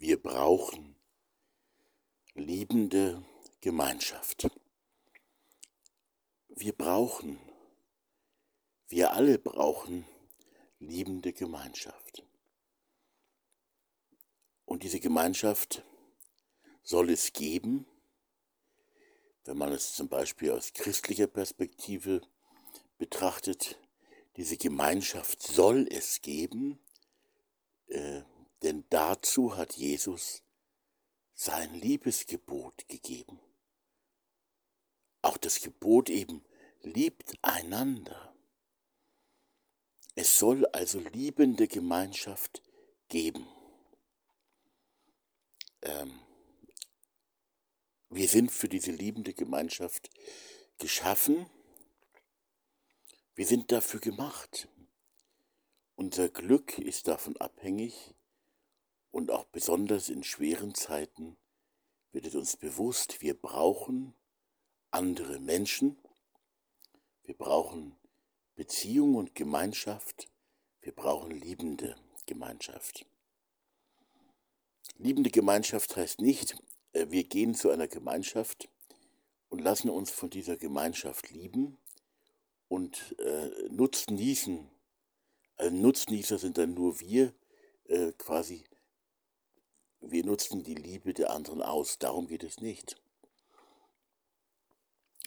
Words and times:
Wir 0.00 0.16
brauchen 0.16 0.96
liebende 2.32 3.22
Gemeinschaft. 3.60 4.48
Wir 6.48 6.72
brauchen, 6.72 7.38
wir 8.88 9.12
alle 9.12 9.38
brauchen 9.38 10.06
liebende 10.78 11.34
Gemeinschaft. 11.34 12.24
Und 14.64 14.84
diese 14.84 15.00
Gemeinschaft 15.00 15.84
soll 16.82 17.10
es 17.10 17.34
geben, 17.34 17.84
wenn 19.44 19.58
man 19.58 19.70
es 19.70 19.92
zum 19.92 20.08
Beispiel 20.08 20.52
aus 20.52 20.72
christlicher 20.72 21.26
Perspektive 21.26 22.22
betrachtet, 22.96 23.78
diese 24.38 24.56
Gemeinschaft 24.56 25.42
soll 25.42 25.86
es 25.90 26.22
geben, 26.22 26.78
äh, 27.88 28.22
denn 28.62 28.84
dazu 28.90 29.56
hat 29.56 29.74
Jesus 29.74 30.42
sein 31.34 31.74
Liebesgebot 31.74 32.86
gegeben. 32.88 33.40
Auch 35.22 35.36
das 35.36 35.60
Gebot 35.60 36.10
eben 36.10 36.44
liebt 36.82 37.32
einander. 37.42 38.34
Es 40.14 40.38
soll 40.38 40.66
also 40.66 40.98
liebende 40.98 41.68
Gemeinschaft 41.68 42.62
geben. 43.08 43.46
Ähm, 45.82 46.20
wir 48.10 48.28
sind 48.28 48.50
für 48.50 48.68
diese 48.68 48.90
liebende 48.90 49.34
Gemeinschaft 49.34 50.10
geschaffen. 50.78 51.48
Wir 53.34 53.46
sind 53.46 53.72
dafür 53.72 54.00
gemacht. 54.00 54.68
Unser 55.96 56.28
Glück 56.28 56.78
ist 56.78 57.08
davon 57.08 57.36
abhängig 57.36 58.14
und 59.10 59.30
auch 59.30 59.44
besonders 59.46 60.08
in 60.08 60.22
schweren 60.22 60.74
Zeiten 60.74 61.36
wird 62.12 62.26
es 62.26 62.34
uns 62.34 62.56
bewusst, 62.56 63.20
wir 63.20 63.34
brauchen 63.34 64.14
andere 64.90 65.38
Menschen, 65.38 65.96
wir 67.24 67.34
brauchen 67.36 67.96
Beziehung 68.56 69.14
und 69.14 69.34
Gemeinschaft, 69.34 70.28
wir 70.80 70.92
brauchen 70.92 71.30
liebende 71.30 71.96
Gemeinschaft. 72.26 73.06
Liebende 74.96 75.30
Gemeinschaft 75.30 75.96
heißt 75.96 76.20
nicht, 76.20 76.56
äh, 76.92 77.06
wir 77.10 77.24
gehen 77.24 77.54
zu 77.54 77.70
einer 77.70 77.88
Gemeinschaft 77.88 78.68
und 79.48 79.60
lassen 79.60 79.90
uns 79.90 80.10
von 80.10 80.30
dieser 80.30 80.56
Gemeinschaft 80.56 81.30
lieben 81.30 81.78
und 82.68 83.16
äh, 83.18 83.50
Nutznießen. 83.70 84.70
Also 85.56 85.76
Nutznießer 85.76 86.38
sind 86.38 86.58
dann 86.58 86.74
nur 86.74 87.00
wir, 87.00 87.34
äh, 87.84 88.12
quasi, 88.12 88.64
wir 90.00 90.24
nutzen 90.24 90.64
die 90.64 90.74
Liebe 90.74 91.14
der 91.14 91.30
anderen 91.30 91.62
aus. 91.62 91.98
Darum 91.98 92.26
geht 92.26 92.44
es 92.44 92.60
nicht. 92.60 93.00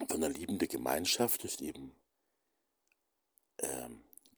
Sondern 0.09 0.33
liebende 0.33 0.67
Gemeinschaft 0.67 1.45
ist 1.45 1.61
eben, 1.61 1.95
äh, 3.57 3.89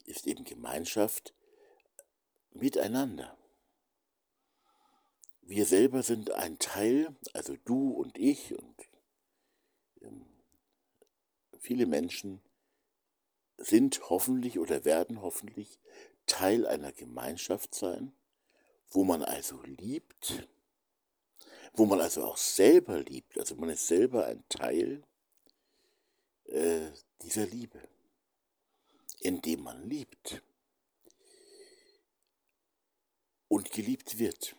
ist 0.05 0.27
eben 0.27 0.43
Gemeinschaft 0.43 1.33
miteinander. 2.51 3.37
Wir 5.41 5.65
selber 5.65 6.03
sind 6.03 6.31
ein 6.31 6.59
Teil, 6.59 7.15
also 7.33 7.55
du 7.65 7.91
und 7.91 8.17
ich 8.17 8.57
und 8.57 8.75
ähm, 10.01 10.25
viele 11.59 11.85
Menschen 11.85 12.41
sind 13.57 14.09
hoffentlich 14.09 14.59
oder 14.59 14.85
werden 14.85 15.21
hoffentlich 15.21 15.79
Teil 16.25 16.65
einer 16.65 16.91
Gemeinschaft 16.91 17.75
sein, 17.75 18.11
wo 18.91 19.03
man 19.03 19.23
also 19.23 19.61
liebt, 19.63 20.47
wo 21.73 21.85
man 21.85 22.01
also 22.01 22.25
auch 22.25 22.37
selber 22.37 23.01
liebt, 23.01 23.37
also 23.37 23.55
man 23.55 23.69
ist 23.69 23.87
selber 23.87 24.25
ein 24.25 24.43
Teil 24.49 25.03
äh, 26.45 26.91
dieser 27.21 27.45
Liebe, 27.45 27.81
indem 29.19 29.63
man 29.63 29.87
liebt 29.89 30.41
und 33.47 33.71
geliebt 33.71 34.17
wird. 34.17 34.55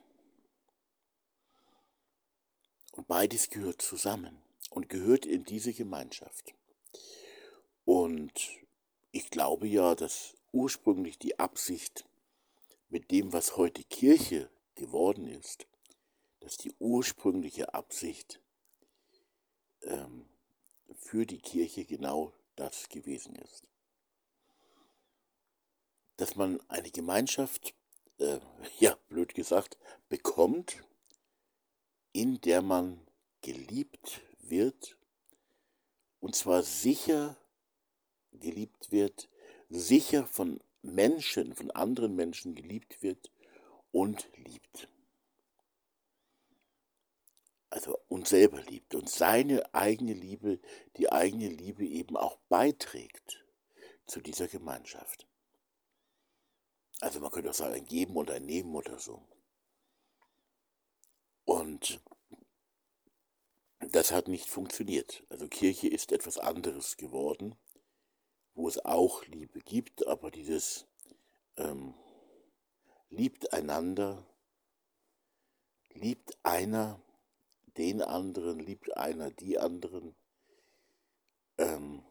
Und 2.93 3.09
beides 3.09 3.50
gehört 3.50 3.83
zusammen 3.83 4.43
und 4.71 4.89
gehört 4.89 5.27
in 5.27 5.45
diese 5.45 5.73
Gemeinschaft. 5.73 6.55
Und 7.84 8.33
ich 9.12 9.31
glaube 9.31 9.67
ja, 9.69 9.95
dass 9.95 10.34
ursprünglich 10.53 11.19
die 11.19 11.39
Absicht 11.39 12.05
mit 12.89 13.11
dem, 13.11 13.33
was 13.33 13.57
heute 13.57 13.83
Kirche 13.85 14.51
geworden 14.75 15.27
ist, 15.27 15.67
dass 16.41 16.57
die 16.57 16.73
ursprüngliche 16.79 17.75
Absicht 17.75 18.41
ähm, 19.83 20.29
für 20.95 21.27
die 21.27 21.41
Kirche 21.41 21.85
genau 21.85 22.33
das 22.55 22.89
gewesen 22.89 23.35
ist. 23.37 23.67
Dass 26.17 26.37
man 26.37 26.61
eine 26.69 26.91
Gemeinschaft, 26.91 27.75
äh, 28.19 28.41
ja, 28.79 28.97
blöd 29.09 29.35
gesagt, 29.35 29.79
bekommt, 30.09 30.85
in 32.13 32.41
der 32.41 32.63
man 32.63 33.07
geliebt 33.43 34.23
wird, 34.39 34.97
und 36.21 36.35
zwar 36.35 36.63
sicher 36.63 37.37
geliebt 38.33 38.91
wird, 38.91 39.29
sicher 39.69 40.27
von 40.27 40.61
Menschen, 40.95 41.55
von 41.55 41.71
anderen 41.71 42.15
Menschen 42.15 42.55
geliebt 42.55 43.03
wird 43.03 43.31
und 43.93 44.29
liebt. 44.37 44.89
Also 47.71 47.99
uns 48.09 48.31
selber 48.31 48.63
liebt 48.63 48.95
und 48.95 49.09
seine 49.09 49.75
eigene 49.75 50.15
Liebe, 50.15 50.61
die 50.97 51.11
eigene 51.13 51.49
Liebe 51.49 51.85
eben 51.85 52.17
auch 52.17 52.39
beiträgt 52.49 53.45
zu 54.07 54.21
dieser 54.21 54.49
Gemeinschaft. 54.49 55.27
Also 57.01 57.21
man 57.21 57.31
könnte 57.31 57.51
auch 57.51 57.55
sagen, 57.55 57.75
ein 57.75 57.87
Geben 57.87 58.17
und 58.17 58.31
ein 58.31 58.47
Nehmen 58.47 58.75
oder 58.75 58.99
so. 58.99 59.23
Und 61.45 62.01
das 63.79 64.11
hat 64.11 64.29
nicht 64.29 64.49
funktioniert. 64.49 65.25
Also 65.29 65.49
Kirche 65.49 65.89
ist 65.89 66.13
etwas 66.13 66.39
anderes 66.39 66.97
geworden, 66.97 67.57
wo 68.56 68.67
es 68.69 68.84
auch 68.84 69.25
Liebe 69.27 69.61
gibt, 69.61 70.06
aber 70.06 70.31
dieses 70.31 70.87
ähm, 71.56 71.94
liebt 73.11 73.53
einander, 73.53 74.27
liebt 75.93 76.37
einer 76.43 77.00
den 77.77 78.00
anderen, 78.00 78.59
liebt 78.59 78.97
einer 78.97 79.31
die 79.31 79.59
anderen, 79.59 80.17
ähm, 81.59 82.03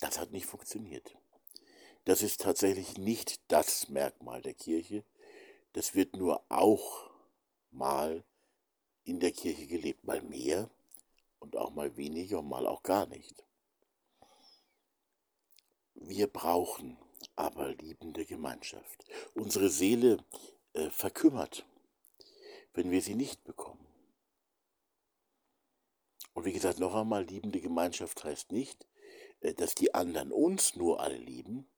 das 0.00 0.18
hat 0.18 0.32
nicht 0.32 0.46
funktioniert. 0.46 1.16
Das 2.04 2.22
ist 2.22 2.40
tatsächlich 2.40 2.98
nicht 2.98 3.40
das 3.48 3.88
Merkmal 3.88 4.42
der 4.42 4.54
Kirche. 4.54 5.04
Das 5.72 5.94
wird 5.94 6.16
nur 6.16 6.42
auch 6.50 7.10
mal 7.70 8.24
in 9.04 9.20
der 9.20 9.30
Kirche 9.30 9.68
gelebt, 9.68 10.04
mal 10.04 10.20
mehr 10.20 10.68
und 11.38 11.56
auch 11.56 11.70
mal 11.70 11.96
weniger 11.96 12.40
und 12.40 12.48
mal 12.48 12.66
auch 12.66 12.82
gar 12.82 13.06
nicht. 13.06 13.44
Wir 15.94 16.26
brauchen 16.26 16.98
aber 17.36 17.74
liebende 17.74 18.24
Gemeinschaft. 18.24 19.04
Unsere 19.34 19.70
Seele 19.70 20.24
äh, 20.72 20.90
verkümmert, 20.90 21.64
wenn 22.74 22.90
wir 22.90 23.00
sie 23.00 23.14
nicht 23.14 23.44
bekommen. 23.44 23.86
Und 26.34 26.44
wie 26.44 26.52
gesagt, 26.52 26.80
noch 26.80 26.94
einmal, 26.94 27.24
liebende 27.24 27.60
Gemeinschaft 27.60 28.24
heißt 28.24 28.52
nicht, 28.52 28.86
äh, 29.40 29.54
dass 29.54 29.74
die 29.74 29.94
anderen 29.94 30.32
uns 30.32 30.74
nur 30.74 31.00
alle 31.00 31.16
lieben, 31.16 31.68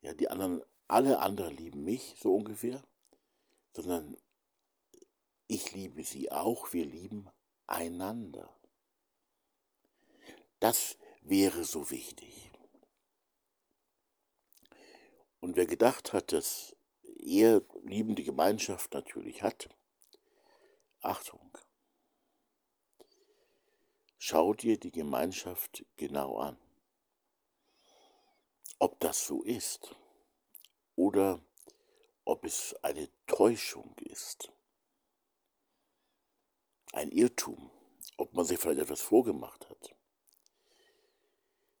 ja, 0.00 0.14
die 0.14 0.28
anderen, 0.28 0.62
alle 0.88 1.18
anderen 1.18 1.56
lieben 1.56 1.84
mich, 1.84 2.14
so 2.20 2.34
ungefähr, 2.34 2.82
sondern 3.74 4.16
ich 5.48 5.72
liebe 5.72 6.02
sie 6.04 6.30
auch, 6.30 6.72
wir 6.72 6.84
lieben 6.84 7.28
einander. 7.66 8.56
Das 10.60 10.96
wäre 11.22 11.64
so 11.64 11.90
wichtig. 11.90 12.45
Und 15.46 15.54
wer 15.54 15.66
gedacht 15.66 16.12
hat, 16.12 16.32
dass 16.32 16.74
er 17.20 17.62
liebende 17.84 18.24
Gemeinschaft 18.24 18.92
natürlich 18.94 19.44
hat, 19.44 19.68
Achtung, 21.02 21.56
schau 24.18 24.54
dir 24.54 24.76
die 24.76 24.90
Gemeinschaft 24.90 25.86
genau 25.96 26.38
an. 26.38 26.58
Ob 28.80 28.98
das 28.98 29.24
so 29.24 29.44
ist 29.44 29.94
oder 30.96 31.40
ob 32.24 32.44
es 32.44 32.74
eine 32.82 33.08
Täuschung 33.28 33.94
ist. 34.00 34.50
Ein 36.92 37.12
Irrtum, 37.12 37.70
ob 38.16 38.34
man 38.34 38.44
sich 38.44 38.58
vielleicht 38.58 38.80
etwas 38.80 39.00
vorgemacht 39.00 39.70
hat, 39.70 39.94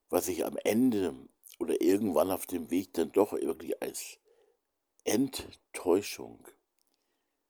was 0.08 0.26
sich 0.26 0.44
am 0.44 0.56
Ende 0.58 1.28
oder 1.58 1.80
irgendwann 1.80 2.30
auf 2.30 2.46
dem 2.46 2.70
Weg 2.70 2.92
dann 2.94 3.12
doch 3.12 3.32
irgendwie 3.32 3.80
als 3.80 4.18
Enttäuschung 5.04 6.46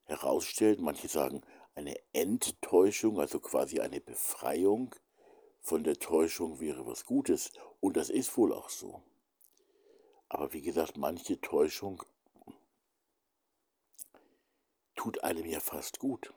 herausstellt, 0.05 0.79
manche 0.79 1.07
sagen 1.07 1.41
eine 1.75 1.95
Enttäuschung, 2.13 3.19
also 3.19 3.39
quasi 3.39 3.79
eine 3.79 4.01
Befreiung 4.01 4.95
von 5.61 5.83
der 5.83 5.99
Täuschung 5.99 6.59
wäre 6.59 6.87
was 6.87 7.05
Gutes. 7.05 7.51
Und 7.79 7.97
das 7.97 8.09
ist 8.09 8.35
wohl 8.37 8.53
auch 8.53 8.69
so. 8.69 9.03
Aber 10.29 10.53
wie 10.53 10.61
gesagt, 10.61 10.97
manche 10.97 11.39
Täuschung 11.39 12.03
tut 14.95 15.23
einem 15.23 15.45
ja 15.45 15.59
fast 15.59 15.99
gut. 15.99 16.33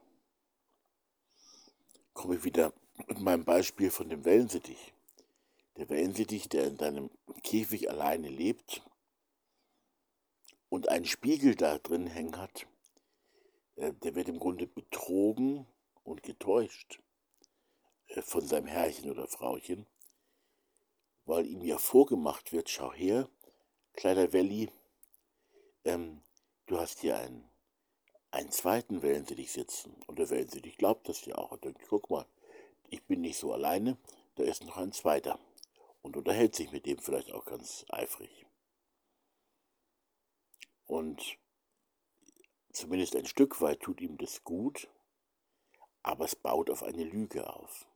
Komme 2.12 2.36
ich 2.36 2.44
wieder 2.44 2.72
mit 3.06 3.20
meinem 3.20 3.44
Beispiel 3.44 3.90
von 3.90 4.10
dem 4.10 4.24
Wellensittich. 4.24 4.92
Der 5.76 5.88
Wellensittich, 5.88 6.48
der 6.48 6.66
in 6.66 6.76
seinem 6.76 7.10
Käfig 7.42 7.90
alleine 7.90 8.28
lebt 8.28 8.82
und 10.68 10.88
einen 10.88 11.06
Spiegel 11.06 11.54
da 11.54 11.78
drin 11.78 12.06
hängen 12.06 12.36
hat, 12.36 12.66
äh, 13.76 13.92
der 13.92 14.14
wird 14.14 14.28
im 14.28 14.38
Grunde 14.38 14.66
betrogen 14.66 15.66
und 16.04 16.22
getäuscht 16.22 17.00
äh, 18.08 18.22
von 18.22 18.46
seinem 18.46 18.66
Herrchen 18.66 19.10
oder 19.10 19.26
Frauchen, 19.26 19.86
weil 21.24 21.46
ihm 21.46 21.62
ja 21.62 21.78
vorgemacht 21.78 22.52
wird, 22.52 22.70
schau 22.70 22.92
her, 22.92 23.28
kleiner 23.94 24.32
Welli, 24.32 24.70
ähm, 25.84 26.22
du 26.66 26.78
hast 26.78 27.00
hier 27.00 27.16
einen, 27.16 27.48
einen 28.30 28.50
zweiten 28.50 29.02
Wellensittich 29.02 29.52
sitzen. 29.52 29.94
Und 30.06 30.18
der 30.18 30.30
Wellensittich 30.30 30.76
glaubt 30.76 31.08
das 31.08 31.24
ja 31.24 31.36
auch. 31.36 31.52
Und 31.52 31.64
denkt, 31.64 31.82
guck 31.88 32.10
mal, 32.10 32.26
ich 32.88 33.02
bin 33.04 33.20
nicht 33.20 33.38
so 33.38 33.52
alleine, 33.52 33.96
da 34.36 34.44
ist 34.44 34.64
noch 34.64 34.76
ein 34.76 34.92
zweiter. 34.92 35.38
Und 36.02 36.16
unterhält 36.16 36.54
sich 36.54 36.72
mit 36.72 36.86
dem 36.86 36.98
vielleicht 36.98 37.32
auch 37.32 37.44
ganz 37.44 37.84
eifrig. 37.90 38.46
Und 40.86 41.38
zumindest 42.72 43.14
ein 43.16 43.26
Stück 43.26 43.60
weit 43.60 43.80
tut 43.80 44.00
ihm 44.00 44.16
das 44.18 44.42
gut, 44.42 44.88
aber 46.02 46.24
es 46.24 46.34
baut 46.34 46.70
auf 46.70 46.82
eine 46.82 47.04
Lüge 47.04 47.48
auf. 47.48 47.86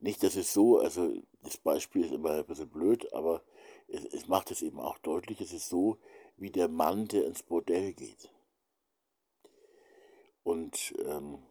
Nicht, 0.00 0.22
dass 0.22 0.34
es 0.36 0.52
so, 0.52 0.78
also 0.78 1.14
das 1.42 1.58
Beispiel 1.58 2.04
ist 2.04 2.12
immer 2.12 2.32
ein 2.32 2.46
bisschen 2.46 2.70
blöd, 2.70 3.12
aber 3.12 3.42
es, 3.86 4.04
es 4.06 4.28
macht 4.28 4.50
es 4.50 4.62
eben 4.62 4.80
auch 4.80 4.98
deutlich, 4.98 5.40
es 5.40 5.52
ist 5.52 5.68
so 5.68 5.98
wie 6.36 6.50
der 6.50 6.68
Mann, 6.68 7.06
der 7.06 7.26
ins 7.26 7.42
Bordell 7.42 7.92
geht. 7.92 8.30
Und 10.42 10.94
ähm, 11.04 11.42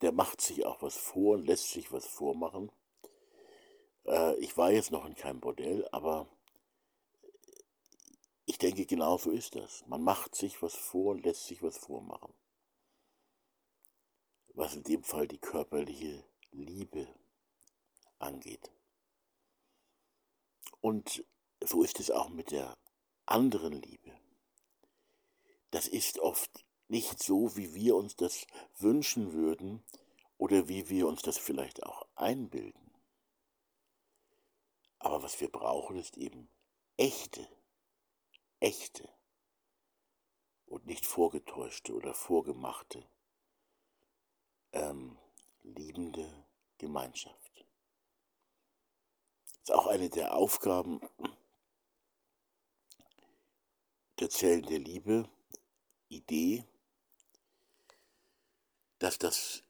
der 0.00 0.12
macht 0.12 0.40
sich 0.40 0.66
auch 0.66 0.82
was 0.82 0.96
vor 0.96 1.34
und 1.36 1.46
lässt 1.46 1.70
sich 1.70 1.92
was 1.92 2.06
vormachen. 2.06 2.70
Äh, 4.06 4.36
ich 4.36 4.56
war 4.56 4.70
jetzt 4.70 4.90
noch 4.90 5.04
in 5.04 5.14
keinem 5.14 5.40
Bordell, 5.40 5.88
aber 5.92 6.28
ich 8.46 8.58
denke, 8.58 8.86
genau 8.86 9.16
so 9.16 9.30
ist 9.30 9.54
das. 9.54 9.86
Man 9.86 10.02
macht 10.02 10.34
sich 10.34 10.60
was 10.62 10.74
vor 10.74 11.12
und 11.12 11.24
lässt 11.24 11.46
sich 11.46 11.62
was 11.62 11.78
vormachen. 11.78 12.34
Was 14.54 14.74
in 14.74 14.82
dem 14.82 15.02
Fall 15.02 15.26
die 15.26 15.38
körperliche 15.38 16.24
Liebe 16.50 17.08
angeht. 18.18 18.70
Und 20.80 21.24
so 21.62 21.82
ist 21.82 21.98
es 21.98 22.10
auch 22.10 22.28
mit 22.28 22.50
der 22.50 22.76
anderen 23.26 23.72
Liebe. 23.72 24.12
Das 25.70 25.88
ist 25.88 26.18
oft 26.18 26.64
nicht 26.88 27.22
so, 27.22 27.56
wie 27.56 27.74
wir 27.74 27.96
uns 27.96 28.16
das 28.16 28.46
wünschen 28.78 29.32
würden 29.32 29.82
oder 30.38 30.68
wie 30.68 30.88
wir 30.88 31.08
uns 31.08 31.22
das 31.22 31.38
vielleicht 31.38 31.82
auch 31.82 32.06
einbilden. 32.14 32.92
Aber 34.98 35.22
was 35.22 35.40
wir 35.40 35.50
brauchen, 35.50 35.96
ist 35.96 36.16
eben 36.16 36.48
echte 36.96 37.46
echte 38.64 39.06
und 40.64 40.86
nicht 40.86 41.04
vorgetäuschte 41.04 41.92
oder 41.92 42.14
vorgemachte, 42.14 43.06
ähm, 44.72 45.18
liebende 45.62 46.46
Gemeinschaft. 46.78 47.66
Das 49.52 49.68
ist 49.68 49.72
auch 49.72 49.86
eine 49.86 50.08
der 50.08 50.34
Aufgaben 50.34 51.00
der 54.18 54.30
Zellen 54.30 54.64
der 54.64 54.78
Liebe, 54.78 55.28
Idee, 56.08 56.64
dass 59.04 59.18
das 59.18 59.62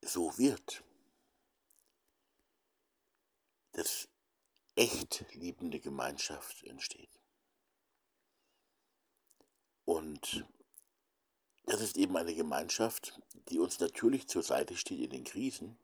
so 0.00 0.38
wird, 0.38 0.84
dass 3.72 4.08
echt 4.76 5.24
liebende 5.34 5.80
Gemeinschaft 5.80 6.62
entsteht. 6.62 7.10
Und 9.86 10.46
das 11.64 11.80
ist 11.80 11.96
eben 11.96 12.16
eine 12.16 12.36
Gemeinschaft, 12.36 13.20
die 13.48 13.58
uns 13.58 13.80
natürlich 13.80 14.28
zur 14.28 14.44
Seite 14.44 14.76
steht 14.76 15.00
in 15.00 15.10
den 15.10 15.24
Krisen, 15.24 15.76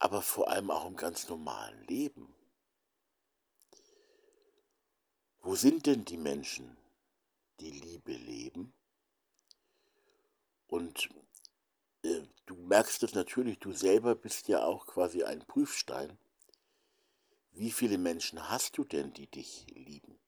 aber 0.00 0.20
vor 0.20 0.48
allem 0.48 0.72
auch 0.72 0.84
im 0.84 0.96
ganz 0.96 1.28
normalen 1.28 1.86
Leben. 1.86 2.34
Wo 5.38 5.54
sind 5.54 5.86
denn 5.86 6.04
die 6.04 6.16
Menschen, 6.16 6.76
die 7.60 7.70
Liebe 7.70 8.14
leben? 8.14 8.74
Und 10.72 11.10
äh, 12.02 12.22
du 12.46 12.54
merkst 12.54 13.02
es 13.02 13.14
natürlich, 13.14 13.58
du 13.58 13.72
selber 13.72 14.14
bist 14.14 14.48
ja 14.48 14.64
auch 14.64 14.86
quasi 14.86 15.22
ein 15.22 15.44
Prüfstein 15.46 16.18
wie 17.54 17.70
viele 17.70 17.98
Menschen 17.98 18.48
hast 18.48 18.78
du 18.78 18.84
denn, 18.84 19.12
die 19.12 19.26
dich 19.26 19.66
lieben? 19.68 20.18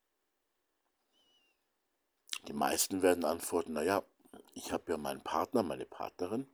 Die 2.47 2.53
meisten 2.53 3.03
werden 3.03 3.25
antworten, 3.25 3.73
naja, 3.73 4.05
ich 4.53 4.73
habe 4.73 4.93
ja 4.93 4.99
meinen 4.99 5.23
Partner, 5.23 5.63
meine 5.63 5.87
Partnerin 5.87 6.47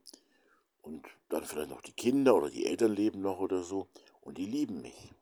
und 0.81 1.05
dann 1.29 1.43
vielleicht 1.43 1.69
noch 1.69 1.81
die 1.81 1.91
Kinder 1.91 2.35
oder 2.35 2.49
die 2.49 2.65
Eltern 2.65 2.93
leben 2.93 3.21
noch 3.21 3.39
oder 3.39 3.63
so 3.63 3.89
und 4.21 4.37
die 4.37 4.45
lieben 4.45 4.81
mich. 4.81 5.13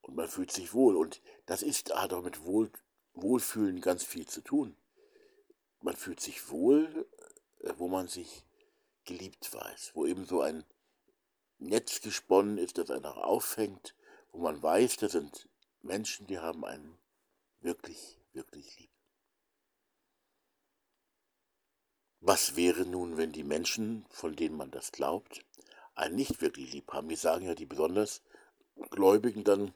Und 0.00 0.16
man 0.16 0.28
fühlt 0.28 0.50
sich 0.50 0.72
wohl 0.72 0.96
und 0.96 1.20
das 1.44 1.62
ist, 1.62 1.94
hat 1.94 2.14
auch 2.14 2.22
mit 2.22 2.44
wohl, 2.44 2.70
Wohlfühlen 3.12 3.82
ganz 3.82 4.04
viel 4.04 4.26
zu 4.26 4.40
tun. 4.40 4.74
Man 5.80 5.96
fühlt 5.96 6.20
sich 6.20 6.50
wohl, 6.50 7.08
äh, 7.60 7.72
wo 7.76 7.88
man 7.88 8.08
sich 8.08 8.44
geliebt 9.04 9.52
weiß, 9.52 9.92
wo 9.94 10.06
eben 10.06 10.26
so 10.26 10.40
ein 10.42 10.64
Netz 11.58 12.00
gesponnen 12.00 12.58
ist, 12.58 12.78
das 12.78 12.90
einen 12.90 13.06
auch 13.06 13.16
auffängt, 13.16 13.94
wo 14.32 14.38
man 14.38 14.62
weiß, 14.62 14.96
das 14.98 15.12
sind 15.12 15.48
Menschen, 15.82 16.26
die 16.26 16.38
haben 16.38 16.64
einen 16.64 16.98
wirklich, 17.60 18.18
wirklich 18.32 18.78
lieb. 18.78 18.90
Was 22.20 22.56
wäre 22.56 22.84
nun, 22.84 23.16
wenn 23.16 23.32
die 23.32 23.44
Menschen, 23.44 24.04
von 24.10 24.34
denen 24.34 24.56
man 24.56 24.70
das 24.70 24.92
glaubt, 24.92 25.44
einen 25.94 26.16
nicht 26.16 26.40
wirklich 26.40 26.72
lieb 26.72 26.92
haben? 26.92 27.08
Wir 27.08 27.16
sagen 27.16 27.46
ja 27.46 27.54
die 27.54 27.66
besonders 27.66 28.22
Gläubigen 28.90 29.44
dann, 29.44 29.74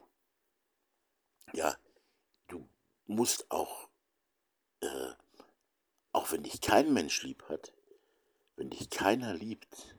ja, 1.53 1.77
du 2.47 2.67
musst 3.05 3.49
auch, 3.49 3.89
äh, 4.81 5.13
auch 6.13 6.31
wenn 6.31 6.43
dich 6.43 6.61
kein 6.61 6.93
Mensch 6.93 7.23
lieb 7.23 7.43
hat, 7.49 7.73
wenn 8.55 8.69
dich 8.69 8.89
keiner 8.89 9.33
liebt, 9.33 9.97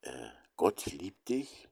äh, 0.00 0.28
Gott 0.56 0.86
liebt 0.86 1.28
dich 1.28 1.68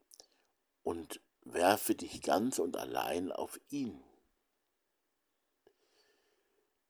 und 0.83 1.21
werfe 1.45 1.95
dich 1.95 2.23
ganz 2.23 2.59
und 2.59 2.77
allein 2.77 3.33
auf 3.33 3.59
ihn. 3.71 4.05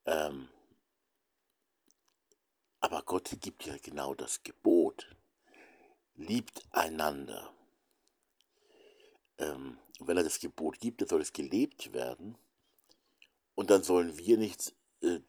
Ähm, 0.04 0.48
aber 2.80 3.02
Gott 3.02 3.30
gibt 3.40 3.64
ja 3.64 3.76
genau 3.78 4.14
das 4.14 4.42
Gebot. 4.42 5.14
Liebt 6.16 6.66
einander. 6.70 7.54
Ähm, 9.38 9.78
wenn 10.00 10.16
er 10.16 10.24
das 10.24 10.40
Gebot 10.40 10.80
gibt, 10.80 11.00
dann 11.00 11.08
soll 11.08 11.22
es 11.22 11.32
gelebt 11.32 11.92
werden. 11.92 12.36
Und 13.54 13.70
dann 13.70 13.84
sollen 13.84 14.18
wir 14.18 14.36
nicht 14.38 14.74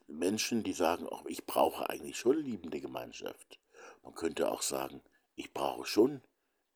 Menschen, 0.08 0.64
die 0.64 0.74
sagen, 0.74 1.08
oh, 1.10 1.24
ich 1.28 1.46
brauche 1.46 1.90
eigentlich 1.90 2.18
schon 2.18 2.38
liebende 2.38 2.80
Gemeinschaft. 2.80 3.60
Man 4.04 4.14
könnte 4.14 4.52
auch 4.52 4.62
sagen, 4.62 5.02
ich 5.36 5.54
brauche 5.54 5.86
schon 5.86 6.22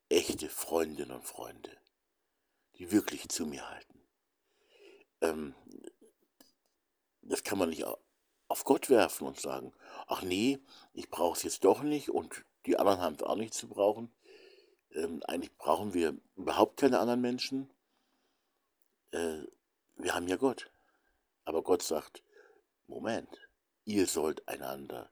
echte 0.10 0.50
Freundinnen 0.50 1.12
und 1.12 1.24
Freunde, 1.24 1.78
die 2.76 2.92
wirklich 2.92 3.30
zu 3.30 3.46
mir 3.46 3.70
halten. 3.70 4.02
Ähm, 5.22 5.56
das 7.22 7.44
kann 7.44 7.60
man 7.60 7.70
nicht 7.70 7.86
auf 8.48 8.64
Gott 8.64 8.90
werfen 8.90 9.28
und 9.28 9.40
sagen, 9.40 9.74
ach 10.08 10.22
nee, 10.22 10.60
ich 10.94 11.10
brauche 11.10 11.38
es 11.38 11.44
jetzt 11.44 11.66
doch 11.66 11.82
nicht 11.84 12.10
und 12.10 12.46
die 12.66 12.78
anderen 12.78 13.02
haben 13.02 13.16
es 13.16 13.24
auch 13.24 13.36
nicht 13.36 13.54
zu 13.54 13.68
brauchen. 13.68 14.12
Ähm, 14.92 15.22
eigentlich 15.28 15.56
brauchen 15.58 15.94
wir 15.94 16.18
überhaupt 16.36 16.78
keine 16.78 17.00
anderen 17.00 17.22
Menschen. 17.22 17.70
Äh, 19.12 19.44
wir 19.98 20.16
haben 20.16 20.28
ja 20.28 20.38
Gott. 20.38 20.72
Aber 21.44 21.62
Gott 21.64 21.82
sagt, 21.82 22.24
Moment, 22.88 23.50
ihr 23.86 24.08
sollt 24.08 24.48
einander 24.48 25.12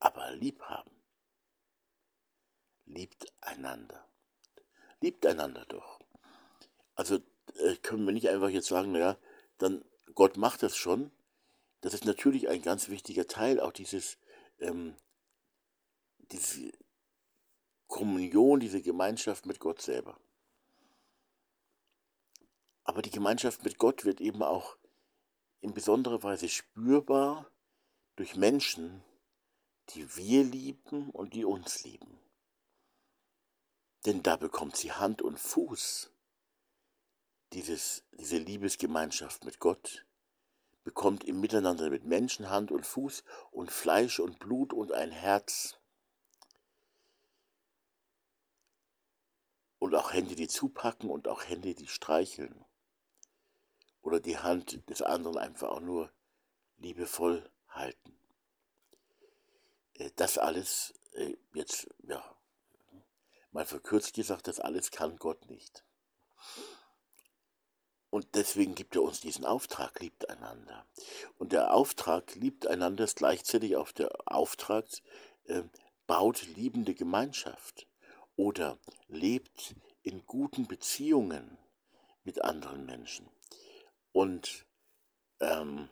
aber 0.00 0.32
lieb 0.32 0.60
haben 0.62 0.94
liebt 2.86 3.32
einander. 3.40 4.06
Liebt 5.00 5.26
einander 5.26 5.64
doch. 5.66 6.00
Also 6.94 7.16
äh, 7.58 7.76
können 7.76 8.06
wir 8.06 8.12
nicht 8.12 8.28
einfach 8.28 8.48
jetzt 8.48 8.68
sagen, 8.68 8.92
naja, 8.92 9.18
dann 9.58 9.84
Gott 10.14 10.36
macht 10.36 10.62
das 10.62 10.76
schon. 10.76 11.10
Das 11.80 11.94
ist 11.94 12.04
natürlich 12.04 12.48
ein 12.48 12.62
ganz 12.62 12.88
wichtiger 12.88 13.26
Teil, 13.26 13.60
auch 13.60 13.72
dieses, 13.72 14.18
ähm, 14.58 14.96
diese 16.18 16.72
Kommunion, 17.86 18.60
diese 18.60 18.80
Gemeinschaft 18.80 19.44
mit 19.46 19.60
Gott 19.60 19.82
selber. 19.82 20.18
Aber 22.84 23.02
die 23.02 23.10
Gemeinschaft 23.10 23.64
mit 23.64 23.78
Gott 23.78 24.04
wird 24.04 24.20
eben 24.20 24.42
auch 24.42 24.76
in 25.64 25.72
besonderer 25.72 26.22
Weise 26.22 26.50
spürbar 26.50 27.50
durch 28.16 28.36
Menschen, 28.36 29.02
die 29.90 30.14
wir 30.14 30.44
lieben 30.44 31.08
und 31.10 31.32
die 31.32 31.46
uns 31.46 31.84
lieben. 31.84 32.20
Denn 34.04 34.22
da 34.22 34.36
bekommt 34.36 34.76
sie 34.76 34.92
Hand 34.92 35.22
und 35.22 35.40
Fuß. 35.40 36.10
Dieses, 37.54 38.04
diese 38.12 38.36
Liebesgemeinschaft 38.36 39.46
mit 39.46 39.58
Gott 39.58 40.04
bekommt 40.82 41.24
im 41.24 41.40
Miteinander 41.40 41.88
mit 41.88 42.04
Menschen 42.04 42.50
Hand 42.50 42.70
und 42.70 42.84
Fuß 42.84 43.24
und 43.50 43.70
Fleisch 43.70 44.20
und 44.20 44.38
Blut 44.38 44.74
und 44.74 44.92
ein 44.92 45.12
Herz. 45.12 45.78
Und 49.78 49.94
auch 49.94 50.12
Hände, 50.12 50.34
die 50.34 50.48
zupacken 50.48 51.08
und 51.08 51.26
auch 51.26 51.42
Hände, 51.44 51.74
die 51.74 51.88
streicheln 51.88 52.66
oder 54.14 54.22
die 54.22 54.38
Hand 54.38 54.88
des 54.88 55.02
anderen 55.02 55.36
einfach 55.36 55.70
auch 55.70 55.80
nur 55.80 56.08
liebevoll 56.78 57.50
halten. 57.68 58.16
Äh, 59.94 60.10
das 60.14 60.38
alles, 60.38 60.94
äh, 61.14 61.34
jetzt, 61.52 61.88
ja, 62.06 62.22
mal 63.50 63.66
verkürzt 63.66 64.14
gesagt, 64.14 64.46
das 64.46 64.60
alles 64.60 64.92
kann 64.92 65.16
Gott 65.16 65.50
nicht. 65.50 65.84
Und 68.10 68.36
deswegen 68.36 68.76
gibt 68.76 68.94
er 68.94 69.02
uns 69.02 69.20
diesen 69.20 69.44
Auftrag, 69.44 69.98
liebt 69.98 70.30
einander. 70.30 70.86
Und 71.38 71.50
der 71.50 71.74
Auftrag, 71.74 72.36
liebt 72.36 72.68
einander, 72.68 73.02
ist 73.02 73.16
gleichzeitig 73.16 73.74
auch 73.74 73.90
der 73.90 74.12
Auftrag, 74.26 74.86
äh, 75.46 75.64
baut 76.06 76.46
liebende 76.54 76.94
Gemeinschaft 76.94 77.88
oder 78.36 78.78
lebt 79.08 79.74
in 80.02 80.24
guten 80.26 80.68
Beziehungen 80.68 81.58
mit 82.22 82.44
anderen 82.44 82.86
Menschen. 82.86 83.33
Und, 84.14 84.64
ähm, 85.40 85.88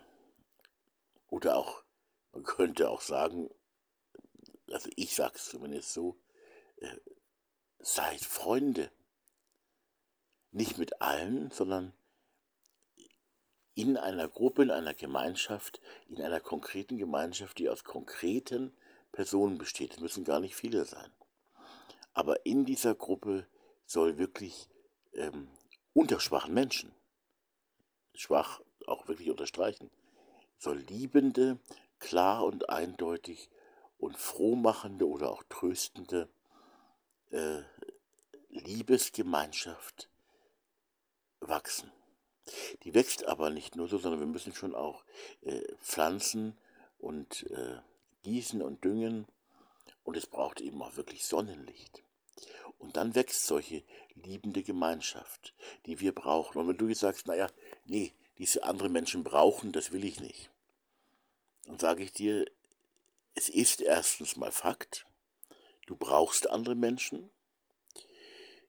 oder 1.29 1.57
auch, 1.57 1.83
man 2.31 2.45
könnte 2.45 2.89
auch 2.89 3.01
sagen, 3.01 3.51
also 4.71 4.89
ich 4.95 5.17
sage 5.17 5.35
es 5.35 5.47
zumindest 5.47 5.93
so, 5.93 6.17
äh, 6.77 6.97
seid 7.81 8.21
Freunde. 8.21 8.93
Nicht 10.53 10.79
mit 10.79 11.03
allen, 11.03 11.51
sondern 11.51 11.95
in 13.75 13.97
einer 13.97 14.29
Gruppe, 14.29 14.63
in 14.63 14.71
einer 14.71 14.95
Gemeinschaft, 14.95 15.81
in 16.09 16.23
einer 16.23 16.41
konkreten 16.41 16.99
Gemeinschaft, 16.99 17.59
die 17.59 17.69
aus 17.69 17.83
konkreten 17.83 18.73
Personen 19.11 19.59
besteht. 19.59 19.95
Es 19.95 20.01
müssen 20.01 20.23
gar 20.23 20.39
nicht 20.39 20.55
viele 20.55 20.85
sein. 20.85 21.13
Aber 22.13 22.47
in 22.47 22.67
dieser 22.67 22.95
Gruppe 22.95 23.49
soll 23.85 24.17
wirklich 24.17 24.69
ähm, 25.13 25.51
unter 25.93 26.21
schwachen 26.21 26.55
Menschen 26.55 26.95
schwach 28.15 28.61
auch 28.87 29.09
wirklich 29.09 29.31
unterstreichen, 29.31 29.91
soll 30.59 30.79
liebende, 30.79 31.59
klar 31.99 32.45
und 32.45 32.69
eindeutig 32.69 33.51
und 33.99 34.17
frohmachende 34.17 35.09
oder 35.09 35.31
auch 35.31 35.43
tröstende 35.49 36.29
äh, 37.31 37.63
Liebesgemeinschaft 38.49 40.09
wachsen. 41.41 41.91
Die 42.83 42.95
wächst 42.95 43.25
aber 43.27 43.51
nicht 43.51 43.77
nur 43.77 43.89
so, 43.89 43.99
sondern 43.99 44.21
wir 44.21 44.27
müssen 44.27 44.55
schon 44.55 44.75
auch 44.75 45.05
äh, 45.43 45.63
pflanzen 45.81 46.57
und 46.99 47.49
äh, 47.51 47.79
gießen 48.23 48.63
und 48.63 48.85
düngen 48.85 49.27
und 50.05 50.17
es 50.17 50.27
braucht 50.27 50.61
eben 50.61 50.83
auch 50.83 50.97
wirklich 50.97 51.25
Sonnenlicht. 51.25 52.03
Und 52.79 52.97
dann 52.97 53.15
wächst 53.15 53.47
solche 53.47 53.85
liebende 54.15 54.63
Gemeinschaft, 54.63 55.55
die 55.87 56.01
wir 56.01 56.15
brauchen. 56.15 56.59
Und 56.59 56.69
wenn 56.69 56.79
du 56.79 56.89
jetzt 56.89 57.01
sagst, 57.01 57.27
naja, 57.27 57.49
nee, 57.87 58.13
diese 58.39 58.65
anderen 58.65 58.93
Menschen 58.93 59.25
brauchen, 59.25 59.73
das 59.73 59.93
will 59.93 60.05
ich 60.05 60.21
nicht. 60.21 60.51
Dann 61.65 61.79
sage 61.79 62.03
ich 62.03 62.13
dir, 62.13 62.45
es 63.35 63.49
ist 63.49 63.81
erstens 63.81 64.37
mal 64.37 64.53
Fakt, 64.53 65.07
du 65.87 65.97
brauchst 65.97 66.51
andere 66.51 66.75
Menschen 66.75 67.31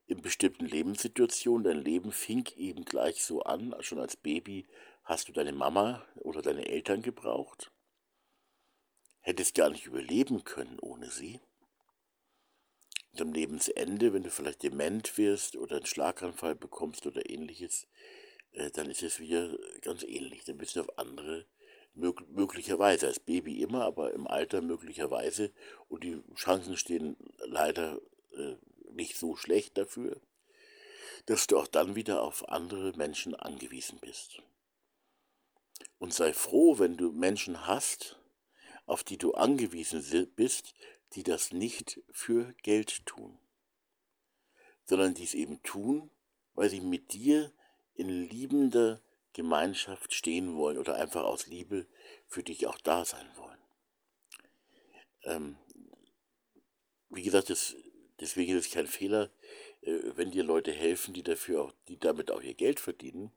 in 0.05 0.21
bestimmten 0.21 0.65
Lebenssituationen. 0.65 1.63
Dein 1.63 1.83
Leben 1.83 2.11
fing 2.11 2.47
eben 2.55 2.85
gleich 2.85 3.23
so 3.23 3.41
an, 3.43 3.75
schon 3.81 3.99
als 3.99 4.15
Baby 4.15 4.67
hast 5.03 5.27
du 5.27 5.33
deine 5.33 5.53
Mama 5.53 6.05
oder 6.15 6.41
deine 6.41 6.67
Eltern 6.67 7.01
gebraucht, 7.01 7.71
hättest 9.19 9.55
gar 9.55 9.69
nicht 9.69 9.85
überleben 9.85 10.43
können 10.43 10.79
ohne 10.79 11.09
sie. 11.09 11.41
Am 13.19 13.31
Lebensende, 13.31 14.11
wenn 14.13 14.23
du 14.23 14.31
vielleicht 14.31 14.63
dement 14.63 15.17
wirst 15.17 15.55
oder 15.55 15.77
einen 15.77 15.85
Schlaganfall 15.85 16.55
bekommst 16.55 17.05
oder 17.05 17.29
ähnliches, 17.29 17.87
äh, 18.53 18.71
dann 18.71 18.89
ist 18.89 19.03
es 19.03 19.19
wieder 19.19 19.55
ganz 19.81 20.03
ähnlich. 20.03 20.43
Dann 20.45 20.57
bist 20.57 20.75
du 20.75 20.81
auf 20.81 20.97
andere, 20.97 21.45
mög 21.93 22.27
möglicherweise, 22.29 23.07
als 23.07 23.19
Baby 23.19 23.61
immer, 23.61 23.83
aber 23.83 24.13
im 24.13 24.27
Alter 24.27 24.61
möglicherweise. 24.61 25.51
Und 25.89 26.03
die 26.03 26.21
Chancen 26.35 26.75
stehen 26.75 27.15
leider 27.45 28.01
äh, 28.35 28.55
nicht 28.91 29.17
so 29.17 29.35
schlecht 29.35 29.77
dafür, 29.77 30.19
dass 31.25 31.47
du 31.47 31.57
auch 31.57 31.67
dann 31.67 31.95
wieder 31.95 32.21
auf 32.21 32.49
andere 32.49 32.93
Menschen 32.97 33.35
angewiesen 33.35 33.99
bist. 33.99 34.41
Und 35.99 36.13
sei 36.13 36.33
froh, 36.33 36.79
wenn 36.79 36.97
du 36.97 37.11
Menschen 37.11 37.65
hast, 37.65 38.19
auf 38.85 39.03
die 39.03 39.17
du 39.17 39.33
angewiesen 39.33 40.31
bist, 40.35 40.73
die 41.15 41.23
das 41.23 41.51
nicht 41.51 42.01
für 42.11 42.53
Geld 42.63 43.05
tun, 43.05 43.37
sondern 44.85 45.13
die 45.13 45.23
es 45.23 45.33
eben 45.33 45.61
tun, 45.63 46.09
weil 46.53 46.69
sie 46.69 46.81
mit 46.81 47.13
dir 47.13 47.51
in 47.95 48.09
liebender 48.09 49.01
Gemeinschaft 49.33 50.13
stehen 50.13 50.55
wollen 50.55 50.77
oder 50.77 50.95
einfach 50.95 51.23
aus 51.23 51.47
Liebe 51.47 51.87
für 52.27 52.43
dich 52.43 52.67
auch 52.67 52.77
da 52.77 53.03
sein 53.05 53.27
wollen. 53.35 53.57
Ähm, 55.23 55.57
wie 57.09 57.23
gesagt, 57.23 57.49
das, 57.49 57.75
deswegen 58.19 58.55
ist 58.55 58.67
es 58.67 58.71
kein 58.71 58.87
Fehler, 58.87 59.31
äh, 59.81 59.99
wenn 60.15 60.31
dir 60.31 60.43
Leute 60.43 60.71
helfen, 60.71 61.13
die 61.13 61.23
dafür 61.23 61.63
auch, 61.63 61.73
die 61.87 61.97
damit 61.97 62.31
auch 62.31 62.41
ihr 62.41 62.53
Geld 62.53 62.79
verdienen 62.79 63.31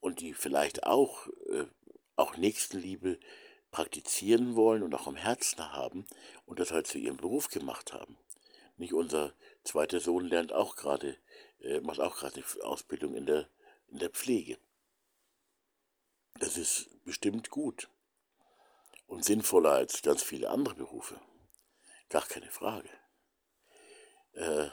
und 0.00 0.20
die 0.20 0.34
vielleicht 0.34 0.84
auch, 0.84 1.28
äh, 1.50 1.66
auch 2.16 2.36
Nächstenliebe 2.36 3.18
praktizieren 3.72 4.54
wollen 4.54 4.84
und 4.84 4.94
auch 4.94 5.08
am 5.08 5.16
Herzen 5.16 5.72
haben 5.72 6.06
und 6.46 6.60
das 6.60 6.70
halt 6.70 6.86
zu 6.86 6.98
ihrem 6.98 7.16
Beruf 7.16 7.48
gemacht 7.48 7.92
haben. 7.92 8.16
Nicht 8.76 8.92
unser 8.92 9.32
zweiter 9.64 9.98
Sohn 9.98 10.26
lernt 10.26 10.52
auch 10.52 10.76
gerade 10.76 11.16
äh, 11.62 11.80
macht 11.80 12.00
auch 12.00 12.16
gerade 12.16 12.36
eine 12.36 12.64
Ausbildung 12.64 13.14
in 13.14 13.26
der, 13.26 13.48
in 13.88 13.98
der 13.98 14.10
Pflege. 14.10 14.58
Das 16.38 16.56
ist 16.56 16.88
bestimmt 17.04 17.50
gut 17.50 17.88
und 19.06 19.24
sinnvoller 19.24 19.72
als 19.72 20.02
ganz 20.02 20.22
viele 20.22 20.50
andere 20.50 20.74
Berufe. 20.74 21.20
Gar 22.08 22.26
keine 22.26 22.50
Frage. 22.50 22.90
Äh, 24.32 24.68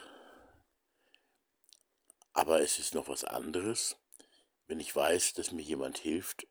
aber 2.32 2.60
es 2.60 2.78
ist 2.78 2.94
noch 2.94 3.08
was 3.08 3.24
anderes, 3.24 3.96
wenn 4.66 4.80
ich 4.80 4.94
weiß, 4.94 5.34
dass 5.34 5.52
mir 5.52 5.62
jemand 5.62 5.98
hilft 5.98 6.46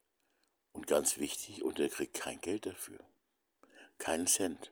und 0.71 0.87
ganz 0.87 1.17
wichtig, 1.17 1.63
und 1.63 1.79
er 1.79 1.89
kriegt 1.89 2.13
kein 2.13 2.41
Geld 2.41 2.65
dafür. 2.65 2.99
Keinen 3.97 4.27
Cent. 4.27 4.71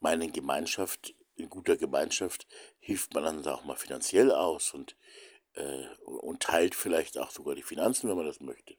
Meine 0.00 0.30
Gemeinschaft 0.30 1.14
in 1.36 1.48
guter 1.50 1.76
Gemeinschaft 1.76 2.46
hilft 2.78 3.14
man 3.14 3.24
dann 3.24 3.46
auch 3.46 3.64
mal 3.64 3.76
finanziell 3.76 4.30
aus 4.30 4.74
und, 4.74 4.96
äh, 5.54 5.86
und 6.04 6.42
teilt 6.42 6.74
vielleicht 6.74 7.18
auch 7.18 7.30
sogar 7.30 7.54
die 7.54 7.62
Finanzen, 7.62 8.08
wenn 8.08 8.16
man 8.16 8.26
das 8.26 8.40
möchte. 8.40 8.76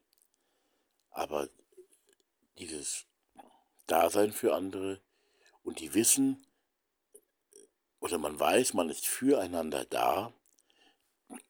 Aber 1.10 1.50
dieses 2.58 3.06
Dasein 3.88 4.32
für 4.32 4.56
andere 4.56 5.01
und 5.63 5.80
die 5.80 5.94
wissen, 5.94 6.46
oder 8.00 8.18
man 8.18 8.39
weiß, 8.39 8.74
man 8.74 8.89
ist 8.89 9.08
füreinander 9.08 9.86
da, 9.86 10.34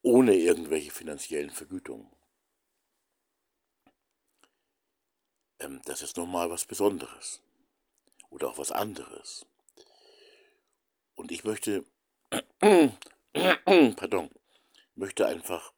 ohne 0.02 0.36
irgendwelche 0.36 0.90
finanziellen 0.90 1.50
Vergütungen. 1.50 2.13
Das 5.84 6.02
ist 6.02 6.16
nochmal 6.16 6.50
was 6.50 6.64
Besonderes 6.64 7.40
oder 8.30 8.48
auch 8.48 8.58
was 8.58 8.72
anderes. 8.72 9.46
Und 11.14 11.30
ich 11.30 11.44
möchte, 11.44 11.84
pardon, 13.96 14.30
möchte 14.94 15.26
einfach 15.26 15.72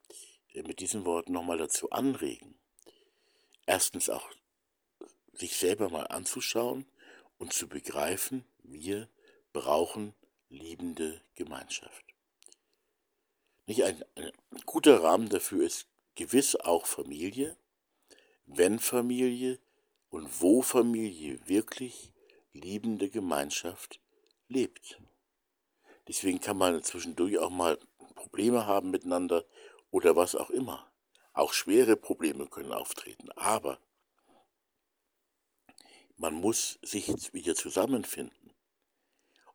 äh, 0.54 0.62
mit 0.62 0.80
diesen 0.80 1.04
Worten 1.04 1.32
nochmal 1.32 1.58
dazu 1.58 1.90
anregen, 1.90 2.58
erstens 3.66 4.08
auch 4.08 4.28
sich 5.32 5.56
selber 5.56 5.90
mal 5.90 6.06
anzuschauen 6.06 6.86
und 7.38 7.52
zu 7.52 7.68
begreifen, 7.68 8.44
wir 8.62 9.08
brauchen 9.52 10.14
liebende 10.48 11.20
Gemeinschaft. 11.34 12.04
Nicht 13.66 13.84
ein, 13.84 14.02
ein 14.14 14.32
guter 14.64 15.02
Rahmen 15.02 15.28
dafür 15.28 15.64
ist 15.64 15.86
gewiss 16.14 16.56
auch 16.56 16.86
Familie, 16.86 17.56
wenn 18.46 18.78
Familie 18.78 19.58
und 20.10 20.40
wo 20.40 20.62
Familie 20.62 21.40
wirklich 21.48 22.12
liebende 22.52 23.10
Gemeinschaft 23.10 24.00
lebt. 24.48 25.00
Deswegen 26.08 26.40
kann 26.40 26.56
man 26.56 26.82
zwischendurch 26.82 27.38
auch 27.38 27.50
mal 27.50 27.78
Probleme 28.14 28.66
haben 28.66 28.90
miteinander 28.90 29.44
oder 29.90 30.16
was 30.16 30.34
auch 30.34 30.50
immer. 30.50 30.90
Auch 31.32 31.52
schwere 31.52 31.96
Probleme 31.96 32.46
können 32.46 32.72
auftreten, 32.72 33.30
aber 33.32 33.80
man 36.16 36.34
muss 36.34 36.78
sich 36.82 37.08
wieder 37.34 37.54
zusammenfinden. 37.54 38.54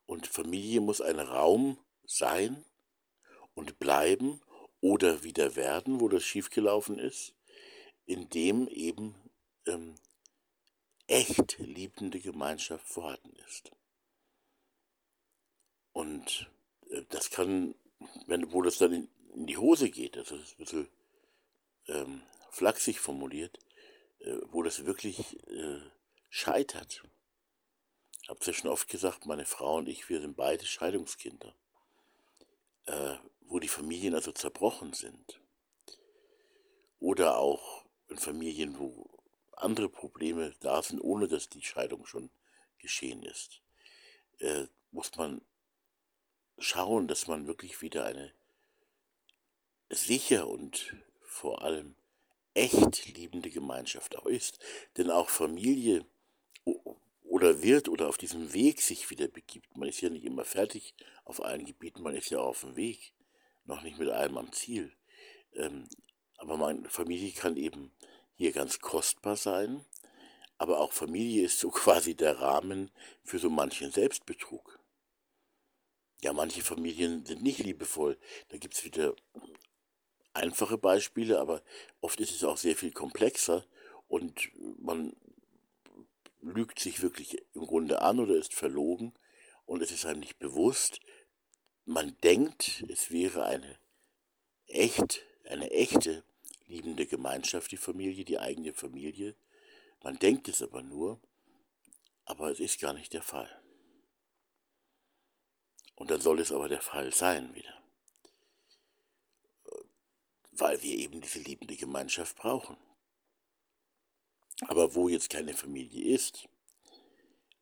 Und 0.06 0.28
Familie 0.28 0.82
muss 0.82 1.02
ein 1.02 1.20
Raum 1.20 1.80
sein 2.06 2.66
und 3.54 3.80
bleiben 3.80 4.42
oder 4.80 5.24
wieder 5.24 5.56
werden, 5.56 6.00
wo 6.02 6.10
das 6.10 6.24
schiefgelaufen 6.24 7.00
ist, 7.00 7.34
in 8.06 8.30
dem 8.30 8.68
eben 8.68 9.16
ähm, 9.66 9.96
echt 11.12 11.58
liebende 11.60 12.20
Gemeinschaft 12.20 12.88
vorhanden 12.88 13.36
ist. 13.48 13.72
Und 15.92 16.50
äh, 16.90 17.04
das 17.10 17.30
kann, 17.30 17.76
wenn, 18.28 18.52
wo 18.54 18.62
das 18.62 18.78
dann 18.78 18.94
in, 18.94 19.10
in, 19.34 19.46
die 19.46 19.58
Hose 19.58 19.90
geht, 19.90 20.16
das 20.16 20.32
ist 20.32 20.54
ein 20.54 20.58
bisschen 20.58 20.90
ähm, 21.88 22.22
flachsig 22.50 23.00
formuliert, 23.00 23.60
äh, 24.20 24.38
wo 24.52 24.64
das 24.64 24.86
wirklich 24.86 25.38
äh, 25.50 25.82
scheitert. 26.30 27.04
Ich 28.24 28.30
habe 28.30 28.40
es 28.40 28.46
ja 28.46 28.54
schon 28.54 28.72
oft 28.72 28.88
gesagt, 28.88 29.26
meine 29.26 29.46
Frau 29.46 29.78
und 29.78 29.90
ich, 29.90 30.08
wir 30.08 30.22
sind 30.22 30.38
beide 30.38 30.66
Scheidungskinder, 30.66 31.54
äh, 32.86 33.16
wo 33.42 33.60
die 33.60 33.68
Familien 33.68 34.16
also 34.16 34.32
zerbrochen 34.32 34.94
sind. 34.94 35.42
Oder 37.00 37.38
auch 37.38 37.84
in 38.08 38.18
Familien, 38.18 38.80
wo 38.80 39.21
andere 39.58 39.90
Probleme 39.90 40.54
da 40.60 40.82
sind, 40.82 41.00
ohne 41.00 41.28
dass 41.28 41.50
die 41.50 41.64
Scheidung 41.64 42.06
schon 42.06 42.30
geschehen 42.80 43.24
ist, 43.24 43.62
äh, 44.40 44.68
muss 44.92 45.16
man 45.16 45.42
schauen, 46.58 47.08
dass 47.08 47.28
man 47.28 47.48
wirklich 47.48 47.82
wieder 47.82 48.06
eine 48.06 48.34
sicher 49.90 50.48
und 50.48 50.96
vor 51.22 51.62
allem 51.62 51.96
echt 52.54 53.06
liebende 53.16 53.50
Gemeinschaft 53.50 54.18
auch 54.18 54.26
ist. 54.26 54.60
Denn 54.98 55.10
auch 55.10 55.30
Familie 55.30 56.06
oder 57.24 57.62
wird 57.62 57.88
oder 57.90 58.10
auf 58.10 58.18
diesem 58.18 58.54
Weg 58.54 58.82
sich 58.82 59.10
wieder 59.10 59.28
begibt. 59.28 59.76
Man 59.78 59.90
ist 59.90 60.02
ja 60.02 60.10
nicht 60.10 60.26
immer 60.26 60.46
fertig 60.46 60.94
auf 61.24 61.44
allen 61.44 61.66
Gebieten, 61.66 62.04
man 62.04 62.16
ist 62.16 62.30
ja 62.30 62.40
auf 62.40 62.62
dem 62.62 62.76
Weg, 62.76 63.14
noch 63.66 63.82
nicht 63.84 63.98
mit 63.98 64.10
allem 64.10 64.38
am 64.38 64.52
Ziel. 64.52 64.92
Ähm, 65.54 65.88
aber 66.38 66.58
meine 66.58 66.90
Familie 66.90 67.32
kann 67.32 67.56
eben 67.56 67.92
hier 68.42 68.54
ganz 68.54 68.80
kostbar 68.80 69.36
sein, 69.36 69.86
aber 70.58 70.80
auch 70.80 70.94
Familie 70.94 71.46
ist 71.46 71.60
so 71.60 71.70
quasi 71.82 72.16
der 72.16 72.40
Rahmen 72.40 72.90
für 73.24 73.38
so 73.38 73.52
manchen 73.52 73.92
Selbstbetrug. 73.92 74.80
Ja, 76.24 76.34
manche 76.34 76.64
Familien 76.64 77.24
sind 77.24 77.44
nicht 77.44 77.60
liebevoll. 77.60 78.18
Da 78.50 78.58
gibt 78.58 78.74
es 78.74 78.84
wieder 78.84 79.16
einfache 80.34 80.80
Beispiele, 80.80 81.40
aber 81.40 81.62
oft 82.00 82.20
ist 82.20 82.32
es 82.32 82.44
auch 82.44 82.58
sehr 82.58 82.76
viel 82.76 82.92
komplexer 82.92 83.64
und 84.08 84.50
man 84.80 85.16
lügt 86.42 86.80
sich 86.80 87.04
wirklich 87.04 87.38
im 87.54 87.68
Grunde 87.68 88.02
an 88.02 88.20
oder 88.20 88.36
ist 88.36 88.56
verlogen 88.56 89.14
und 89.66 89.84
es 89.84 89.92
ist 89.92 90.06
einem 90.06 90.20
nicht 90.20 90.40
bewusst. 90.40 91.00
Man 91.86 92.18
denkt, 92.24 92.84
es 92.90 93.12
wäre 93.12 93.46
eine 93.46 93.78
echt, 94.66 95.22
eine 95.46 95.70
echte 95.70 96.24
liebende 96.72 97.06
Gemeinschaft, 97.06 97.72
die 97.72 97.78
Familie, 97.78 98.26
die 98.26 98.40
eigene 98.40 98.74
Familie. 98.74 99.36
Man 100.04 100.18
denkt 100.18 100.48
es 100.48 100.62
aber 100.62 100.82
nur, 100.82 101.20
aber 102.26 102.50
es 102.50 102.60
ist 102.60 102.80
gar 102.80 102.94
nicht 102.94 103.14
der 103.14 103.22
Fall. 103.22 103.62
Und 105.96 106.10
dann 106.10 106.22
soll 106.22 106.40
es 106.40 106.52
aber 106.52 106.70
der 106.70 106.82
Fall 106.82 107.14
sein 107.14 107.54
wieder. 107.54 107.84
Weil 110.52 110.82
wir 110.82 110.96
eben 110.96 111.22
diese 111.22 111.40
liebende 111.40 111.76
Gemeinschaft 111.76 112.38
brauchen. 112.38 112.78
Aber 114.68 114.96
wo 114.96 115.10
jetzt 115.10 115.30
keine 115.30 115.54
Familie 115.54 116.16
ist, 116.16 116.48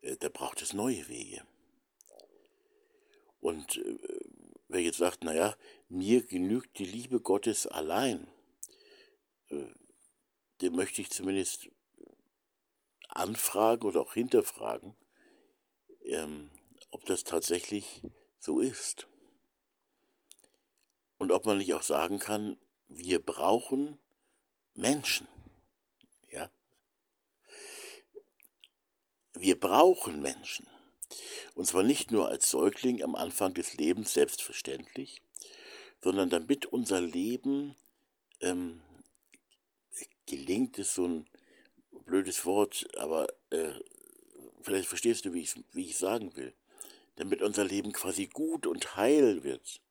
äh, 0.01 0.17
da 0.17 0.29
braucht 0.29 0.61
es 0.61 0.73
neue 0.73 1.07
Wege. 1.07 1.45
Und 3.41 3.77
äh, 3.77 3.97
wer 4.67 4.81
jetzt 4.81 4.97
sagt, 4.97 5.23
naja, 5.23 5.55
mir 5.87 6.25
genügt 6.25 6.77
die 6.77 6.85
Liebe 6.85 7.19
Gottes 7.21 7.67
allein, 7.67 8.27
äh, 9.49 9.73
dem 10.61 10.75
möchte 10.75 11.01
ich 11.01 11.09
zumindest 11.09 11.69
anfragen 13.07 13.87
oder 13.87 14.01
auch 14.01 14.13
hinterfragen, 14.13 14.95
ähm, 16.03 16.51
ob 16.91 17.05
das 17.05 17.23
tatsächlich 17.23 18.01
so 18.39 18.59
ist. 18.59 19.07
Und 21.17 21.31
ob 21.31 21.45
man 21.45 21.57
nicht 21.57 21.73
auch 21.73 21.83
sagen 21.83 22.19
kann, 22.19 22.57
wir 22.87 23.23
brauchen 23.23 23.99
Menschen. 24.73 25.27
Ja? 26.31 26.49
Wir 29.33 29.59
brauchen 29.59 30.21
Menschen. 30.21 30.67
Und 31.55 31.65
zwar 31.65 31.83
nicht 31.83 32.11
nur 32.11 32.29
als 32.29 32.49
Säugling 32.49 33.03
am 33.03 33.15
Anfang 33.15 33.53
des 33.53 33.73
Lebens 33.73 34.13
selbstverständlich, 34.13 35.21
sondern 36.01 36.29
damit 36.29 36.67
unser 36.67 37.01
Leben 37.01 37.75
ähm, 38.39 38.81
gelingt, 40.29 40.77
ist 40.77 40.93
so 40.93 41.07
ein 41.07 41.25
blödes 42.05 42.45
Wort, 42.45 42.87
aber 42.97 43.27
äh, 43.49 43.73
vielleicht 44.61 44.87
verstehst 44.87 45.25
du, 45.25 45.33
wie 45.33 45.41
ich, 45.41 45.55
wie 45.73 45.85
ich 45.85 45.97
sagen 45.97 46.35
will. 46.35 46.53
Damit 47.15 47.41
unser 47.41 47.65
Leben 47.65 47.91
quasi 47.91 48.27
gut 48.27 48.65
und 48.65 48.95
heil 48.95 49.43
wird. 49.43 49.81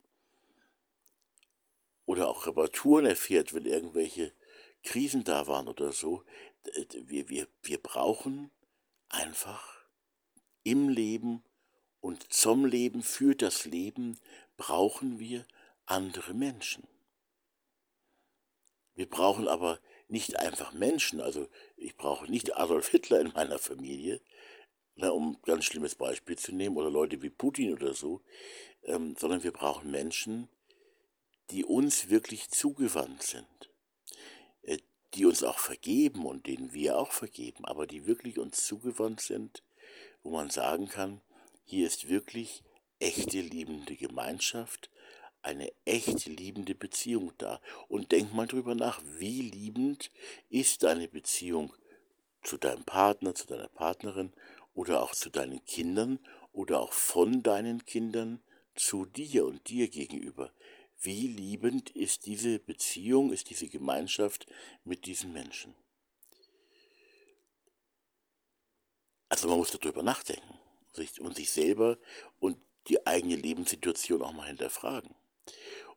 Oder 2.07 2.29
auch 2.29 2.47
Reparaturen 2.47 3.05
erfährt, 3.05 3.53
wenn 3.53 3.67
irgendwelche 3.67 4.33
Krisen 4.83 5.25
da 5.25 5.47
waren 5.47 5.69
oder 5.69 5.93
so. 5.93 6.25
Wir, 6.95 7.29
wir, 7.29 7.49
wir 7.63 7.79
brauchen 7.79 8.51
einfach 9.11 9.85
im 10.63 10.89
Leben 10.89 11.43
und 12.01 12.33
zum 12.33 12.65
Leben, 12.65 13.03
für 13.03 13.35
das 13.35 13.65
Leben, 13.65 14.19
brauchen 14.57 15.19
wir 15.19 15.47
andere 15.87 16.35
Menschen. 16.35 16.87
Wir 18.95 19.09
brauchen 19.09 19.49
aber 19.49 19.81
nicht 20.09 20.39
einfach 20.39 20.73
Menschen, 20.73 21.21
also 21.21 21.49
ich 21.77 21.97
brauche 21.97 22.31
nicht 22.31 22.57
Adolf 22.57 22.89
Hitler 22.89 23.21
in 23.21 23.33
meiner 23.33 23.59
Familie, 23.59 24.21
na, 24.97 25.11
um 25.11 25.33
ein 25.33 25.43
ganz 25.45 25.65
schlimmes 25.65 25.95
Beispiel 25.95 26.37
zu 26.37 26.53
nehmen, 26.53 26.77
oder 26.77 26.91
Leute 26.91 27.23
wie 27.23 27.31
Putin 27.31 27.73
oder 27.73 27.95
so, 27.95 28.23
ähm, 28.85 29.15
sondern 29.19 29.43
wir 29.43 29.53
brauchen 29.53 29.91
Menschen, 29.91 30.49
die 31.51 31.65
uns 31.65 32.09
wirklich 32.09 32.51
zugewandt 32.51 33.23
sind. 33.23 33.47
Die 35.15 35.25
uns 35.25 35.43
auch 35.43 35.59
vergeben 35.59 36.27
und 36.27 36.47
denen 36.47 36.75
wir 36.75 36.99
auch 36.99 37.13
vergeben, 37.13 37.65
aber 37.65 37.87
die 37.87 38.07
wirklich 38.07 38.39
uns 38.39 38.67
zugewandt 38.67 39.23
sind, 39.23 39.65
wo 40.23 40.31
man 40.31 40.51
sagen 40.51 40.87
kann, 40.87 41.23
hier 41.65 41.87
ist 41.87 42.11
wirklich 42.11 42.63
echte 42.99 43.41
liebende 43.41 43.97
Gemeinschaft, 43.97 44.91
eine 45.49 45.73
echt 45.85 46.27
liebende 46.27 46.75
Beziehung 46.75 47.33
da. 47.39 47.61
Und 47.89 48.13
denk 48.13 48.33
mal 48.33 48.47
drüber 48.47 48.75
nach, 48.75 49.01
wie 49.19 49.43
liebend 49.43 50.11
ist 50.49 50.83
deine 50.83 51.09
Beziehung 51.09 51.73
zu 52.43 52.57
deinem 52.57 52.85
Partner, 52.85 53.35
zu 53.35 53.47
deiner 53.47 53.69
Partnerin 53.69 54.33
oder 54.75 55.03
auch 55.03 55.15
zu 55.15 55.31
deinen 55.31 55.65
Kindern 55.65 56.19
oder 56.53 56.81
auch 56.81 56.93
von 56.93 57.43
deinen 57.43 57.85
Kindern 57.85 58.41
zu 58.75 59.07
dir 59.07 59.45
und 59.45 59.69
dir 59.69 59.89
gegenüber 59.89 60.53
wie 61.01 61.29
liebend 61.29 61.91
ist 61.91 62.27
diese 62.27 62.59
Beziehung, 62.59 63.33
ist 63.33 63.51
diese 63.51 63.69
Gemeinschaft 63.69 64.47
mit 64.85 65.07
diesen 65.07 65.33
Menschen. 65.33 65.75
Also 69.29 69.49
man 69.49 69.59
muss 69.59 69.71
darüber 69.71 70.03
nachdenken 70.03 70.59
und 71.21 71.37
sich 71.37 71.51
selber 71.51 71.99
und 72.41 72.59
die 72.89 73.07
eigene 73.07 73.37
Lebenssituation 73.37 74.23
auch 74.23 74.33
mal 74.33 74.49
hinterfragen. 74.49 75.15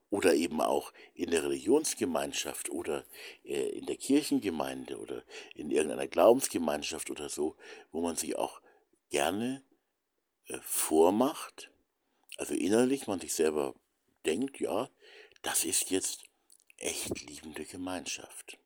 Oder 0.10 0.34
eben 0.34 0.60
auch 0.60 0.92
in 1.14 1.32
der 1.32 1.44
Religionsgemeinschaft 1.44 2.70
oder 2.70 3.06
äh, 3.46 3.70
in 3.70 3.86
der 3.86 3.96
Kirchengemeinde 3.96 4.98
oder 4.98 5.24
in 5.56 5.72
irgendeiner 5.72 6.08
Glaubensgemeinschaft 6.08 7.10
oder 7.10 7.30
so, 7.30 7.56
wo 7.92 8.02
man 8.02 8.18
sich 8.18 8.36
auch 8.36 8.62
gerne 9.10 9.64
äh, 10.48 10.60
vormacht, 10.64 11.72
also 12.38 12.54
innerlich 12.54 13.08
man 13.08 13.22
sich 13.22 13.34
selber 13.34 13.74
denkt, 14.26 14.60
ja, 14.60 14.90
das 15.42 15.64
ist 15.64 15.92
jetzt 15.92 16.24
echt 16.78 17.22
liebende 17.22 17.66
Gemeinschaft. 17.66 18.58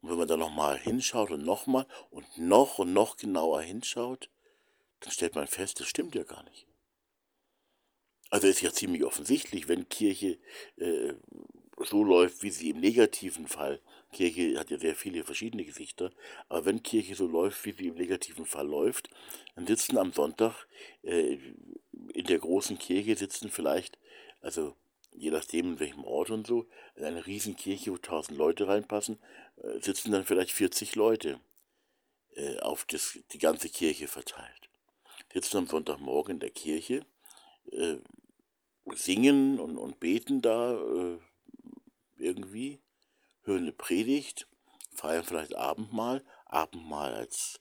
Und 0.00 0.10
wenn 0.10 0.18
man 0.18 0.28
da 0.28 0.36
nochmal 0.36 0.78
hinschaut 0.78 1.30
und 1.30 1.44
nochmal 1.44 1.86
und 2.10 2.38
noch 2.38 2.78
und 2.78 2.92
noch 2.92 3.16
genauer 3.16 3.62
hinschaut, 3.62 4.30
dann 5.00 5.12
stellt 5.12 5.34
man 5.34 5.46
fest, 5.46 5.80
das 5.80 5.88
stimmt 5.88 6.14
ja 6.14 6.22
gar 6.22 6.42
nicht. 6.44 6.66
Also 8.30 8.46
ist 8.46 8.62
ja 8.62 8.72
ziemlich 8.72 9.04
offensichtlich, 9.04 9.68
wenn 9.68 9.88
Kirche 9.88 10.38
äh, 10.76 11.14
so 11.78 12.04
läuft, 12.04 12.42
wie 12.42 12.50
sie 12.50 12.70
im 12.70 12.80
negativen 12.80 13.48
Fall, 13.48 13.80
Kirche 14.12 14.58
hat 14.58 14.70
ja 14.70 14.78
sehr 14.78 14.94
viele 14.94 15.24
verschiedene 15.24 15.64
Gesichter, 15.64 16.12
aber 16.48 16.64
wenn 16.66 16.82
Kirche 16.82 17.14
so 17.14 17.26
läuft, 17.26 17.64
wie 17.64 17.72
sie 17.72 17.88
im 17.88 17.94
negativen 17.94 18.44
Fall 18.44 18.66
läuft, 18.66 19.10
dann 19.54 19.66
sitzen 19.66 19.98
am 19.98 20.12
Sonntag 20.12 20.66
äh, 21.02 21.38
in 22.12 22.24
der 22.26 22.38
großen 22.38 22.78
Kirche 22.78 23.16
sitzen 23.16 23.50
vielleicht, 23.50 23.98
also 24.40 24.76
je 25.12 25.30
nachdem 25.30 25.72
in 25.72 25.80
welchem 25.80 26.04
Ort 26.04 26.30
und 26.30 26.46
so, 26.46 26.66
in 26.96 27.04
einer 27.04 27.26
riesen 27.26 27.56
Kirche, 27.56 27.92
wo 27.92 27.98
tausend 27.98 28.38
Leute 28.38 28.68
reinpassen, 28.68 29.18
äh, 29.62 29.80
sitzen 29.80 30.12
dann 30.12 30.24
vielleicht 30.24 30.52
40 30.52 30.94
Leute 30.94 31.40
äh, 32.36 32.58
auf 32.60 32.84
das, 32.84 33.18
die 33.32 33.38
ganze 33.38 33.68
Kirche 33.68 34.08
verteilt. 34.08 34.68
Sitzen 35.32 35.58
am 35.58 35.66
Sonntagmorgen 35.66 36.34
in 36.34 36.40
der 36.40 36.50
Kirche, 36.50 37.04
äh, 37.72 37.96
singen 38.94 39.58
und, 39.58 39.78
und 39.78 40.00
beten 40.00 40.42
da 40.42 40.74
äh, 40.74 41.18
irgendwie, 42.16 42.80
hören 43.42 43.62
eine 43.62 43.72
Predigt, 43.72 44.46
feiern 44.94 45.24
vielleicht 45.24 45.54
Abendmahl. 45.54 46.24
Abendmahl 46.46 47.14
als 47.14 47.60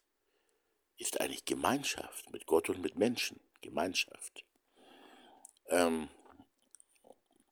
ist 0.98 1.22
eigentlich 1.22 1.46
Gemeinschaft 1.46 2.32
mit 2.32 2.46
Gott 2.46 2.70
und 2.70 2.82
mit 2.82 2.98
Menschen. 2.98 3.40
Gemeinschaft. 3.62 4.46
Ähm, 5.68 6.10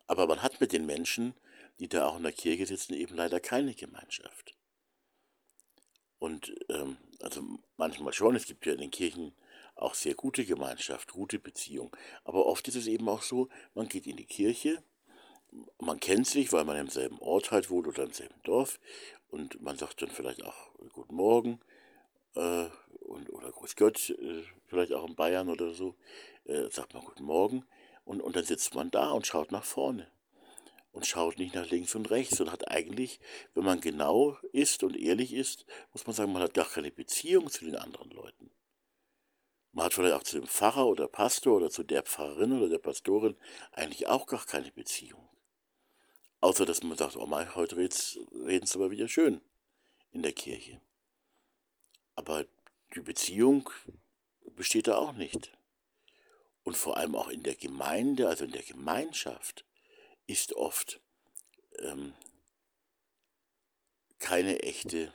aber 0.08 0.28
man 0.28 0.42
hat 0.42 0.60
mit 0.62 0.72
den 0.72 0.86
Menschen, 0.86 1.34
die 1.80 1.88
da 1.88 2.08
auch 2.08 2.18
in 2.18 2.24
der 2.24 2.32
Kirche 2.32 2.66
sitzen, 2.66 2.94
eben 2.94 3.16
leider 3.16 3.40
keine 3.40 3.74
Gemeinschaft. 3.74 4.56
Und 6.20 6.54
ähm, 6.70 6.98
also 7.22 7.44
manchmal 7.78 8.14
schon, 8.14 8.36
es 8.36 8.46
gibt 8.46 8.66
ja 8.66 8.74
in 8.74 8.80
den 8.80 8.92
Kirchen 8.92 9.36
auch 9.78 9.94
sehr 9.94 10.16
gute 10.16 10.46
Gemeinschaft, 10.46 11.14
gute 11.14 11.40
Beziehung. 11.40 11.96
Aber 12.24 12.46
oft 12.46 12.68
ist 12.68 12.76
es 12.76 12.88
eben 12.88 13.08
auch 13.10 13.22
so, 13.22 13.50
man 13.74 13.88
geht 13.88 14.08
in 14.08 14.18
die 14.18 14.26
Kirche, 14.26 14.84
man 15.80 16.00
kennt 16.00 16.28
sich, 16.28 16.52
weil 16.52 16.66
man 16.66 16.78
im 16.78 16.90
selben 16.90 17.20
Ort 17.20 17.52
halt 17.52 17.70
wohnt 17.70 17.88
oder 17.88 18.04
im 18.04 18.12
selben 18.12 18.42
Dorf 18.44 18.80
und 19.30 19.62
man 19.62 19.78
sagt 19.78 20.02
dann 20.02 20.10
vielleicht 20.10 20.44
auch 20.44 20.72
Guten 20.94 21.16
Morgen 21.16 21.60
äh, 22.36 22.66
und, 23.02 23.30
oder 23.30 23.52
Grüß 23.52 23.76
Gott, 23.76 24.10
äh, 24.10 24.44
vielleicht 24.66 24.94
auch 24.94 25.08
in 25.08 25.16
Bayern 25.16 25.50
oder 25.50 25.74
so, 25.74 25.96
äh, 26.46 26.70
sagt 26.70 26.94
man 26.94 27.04
Guten 27.04 27.24
Morgen 27.24 27.66
und, 28.04 28.22
und 28.22 28.36
dann 28.36 28.46
sitzt 28.46 28.76
man 28.76 28.92
da 28.92 29.12
und 29.12 29.26
schaut 29.26 29.52
nach 29.52 29.64
vorne 29.64 30.08
und 30.92 31.06
schaut 31.06 31.38
nicht 31.38 31.54
nach 31.54 31.70
links 31.70 31.94
und 31.94 32.10
rechts 32.10 32.42
und 32.42 32.52
hat 32.52 32.70
eigentlich, 32.72 33.20
wenn 33.54 33.64
man 33.64 33.80
genau 33.80 34.38
ist 34.52 34.84
und 34.84 34.98
ehrlich 34.98 35.34
ist, 35.34 35.66
muss 35.94 36.08
man 36.08 36.16
sagen, 36.16 36.34
man 36.34 36.42
hat 36.42 36.56
gar 36.56 36.68
keine 36.68 36.92
Beziehung 36.92 37.50
zu 37.52 37.66
den 37.66 37.76
anderen. 37.76 38.17
Man 39.78 39.86
hat 39.86 39.94
vielleicht 39.94 40.16
auch 40.16 40.24
zu 40.24 40.40
dem 40.40 40.48
Pfarrer 40.48 40.88
oder 40.88 41.08
Pastor 41.08 41.58
oder 41.58 41.70
zu 41.70 41.84
der 41.84 42.02
Pfarrerin 42.02 42.52
oder 42.52 42.68
der 42.68 42.80
Pastorin 42.80 43.38
eigentlich 43.74 44.08
auch 44.08 44.26
gar 44.26 44.44
keine 44.44 44.72
Beziehung. 44.72 45.30
Außer 46.40 46.66
dass 46.66 46.82
man 46.82 46.98
sagt, 46.98 47.16
oh 47.16 47.28
mein, 47.28 47.54
heute 47.54 47.78
reden 47.78 48.66
sie 48.66 48.76
aber 48.76 48.90
wieder 48.90 49.08
schön 49.08 49.40
in 50.10 50.24
der 50.24 50.34
Kirche. 50.34 50.82
Aber 52.16 52.48
die 52.96 53.02
Beziehung 53.02 53.70
besteht 54.56 54.88
da 54.88 54.98
auch 54.98 55.14
nicht. 55.14 55.56
Und 56.64 56.76
vor 56.76 56.98
allem 56.98 57.14
auch 57.14 57.28
in 57.28 57.44
der 57.44 57.56
Gemeinde, 57.56 58.30
also 58.30 58.46
in 58.46 58.54
der 58.54 58.64
Gemeinschaft, 58.64 59.64
ist 60.26 60.54
oft 60.54 61.02
ähm, 61.78 62.16
keine 64.18 64.64
echte, 64.64 65.14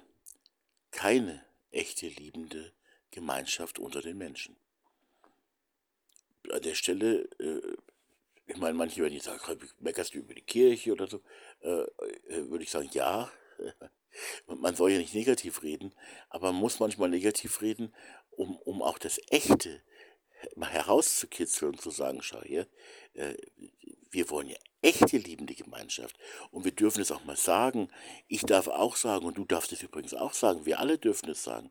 keine 0.92 1.44
echte 1.72 2.06
liebende 2.06 2.72
Gemeinschaft 3.12 3.78
unter 3.78 4.02
den 4.02 4.18
Menschen. 4.18 4.56
An 6.50 6.62
der 6.62 6.74
Stelle, 6.74 7.28
äh, 7.38 7.76
ich 8.46 8.56
meine, 8.56 8.74
manche 8.74 9.00
werden 9.00 9.14
jetzt 9.14 9.26
sagen, 9.26 9.60
meckerst 9.78 10.14
du 10.14 10.18
über 10.18 10.34
die 10.34 10.42
Kirche 10.42 10.92
oder 10.92 11.06
so, 11.06 11.20
äh, 11.60 11.82
äh, 12.28 12.50
würde 12.50 12.64
ich 12.64 12.70
sagen, 12.70 12.90
ja, 12.92 13.30
man 14.46 14.74
soll 14.74 14.90
ja 14.90 14.98
nicht 14.98 15.14
negativ 15.14 15.62
reden, 15.62 15.94
aber 16.28 16.50
man 16.50 16.60
muss 16.60 16.80
manchmal 16.80 17.10
negativ 17.10 17.60
reden, 17.60 17.94
um, 18.30 18.56
um 18.56 18.82
auch 18.82 18.98
das 18.98 19.20
Echte 19.30 19.82
mal 20.56 20.70
herauszukitzeln 20.70 21.72
und 21.72 21.80
zu 21.80 21.90
sagen, 21.90 22.20
schau 22.22 22.42
hier, 22.42 22.66
äh, 23.14 23.34
wir 24.10 24.28
wollen 24.30 24.48
ja 24.48 24.56
echte 24.82 25.16
liebende 25.16 25.54
Gemeinschaft. 25.54 26.18
Und 26.50 26.64
wir 26.64 26.72
dürfen 26.72 27.00
es 27.00 27.12
auch 27.12 27.24
mal 27.24 27.36
sagen. 27.36 27.88
Ich 28.26 28.42
darf 28.42 28.66
auch 28.66 28.96
sagen, 28.96 29.24
und 29.24 29.38
du 29.38 29.44
darfst 29.44 29.72
es 29.72 29.82
übrigens 29.82 30.12
auch 30.12 30.34
sagen, 30.34 30.66
wir 30.66 30.80
alle 30.80 30.98
dürfen 30.98 31.30
es 31.30 31.44
sagen 31.44 31.70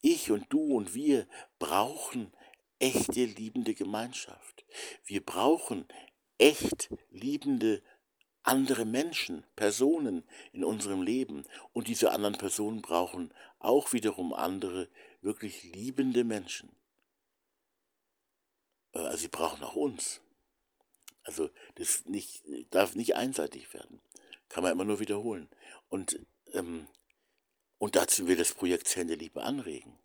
ich 0.00 0.30
und 0.30 0.46
du 0.50 0.76
und 0.76 0.94
wir 0.94 1.26
brauchen 1.58 2.32
echte 2.78 3.24
liebende 3.24 3.74
Gemeinschaft. 3.74 4.64
Wir 5.04 5.24
brauchen 5.24 5.86
echt 6.38 6.90
liebende 7.10 7.82
andere 8.42 8.84
Menschen, 8.84 9.44
Personen 9.54 10.24
in 10.52 10.64
unserem 10.64 11.02
Leben. 11.02 11.44
Und 11.72 11.88
diese 11.88 12.12
anderen 12.12 12.36
Personen 12.36 12.82
brauchen 12.82 13.32
auch 13.58 13.92
wiederum 13.92 14.32
andere, 14.32 14.88
wirklich 15.20 15.62
liebende 15.62 16.24
Menschen. 16.24 16.74
Äh, 18.92 18.98
also 18.98 19.18
sie 19.18 19.28
brauchen 19.28 19.62
auch 19.62 19.76
uns. 19.76 20.20
Also 21.22 21.50
das 21.76 22.04
nicht, 22.06 22.42
darf 22.70 22.96
nicht 22.96 23.14
einseitig 23.14 23.72
werden. 23.72 24.00
Kann 24.48 24.64
man 24.64 24.72
immer 24.72 24.84
nur 24.84 24.98
wiederholen. 24.98 25.48
Und 25.88 26.18
ähm, 26.52 26.88
und 27.82 27.96
dazu 27.96 28.28
will 28.28 28.36
das 28.36 28.54
Projekt 28.54 28.86
Zellen 28.86 29.08
der 29.08 29.16
Liebe 29.16 29.42
anregen. 29.42 29.98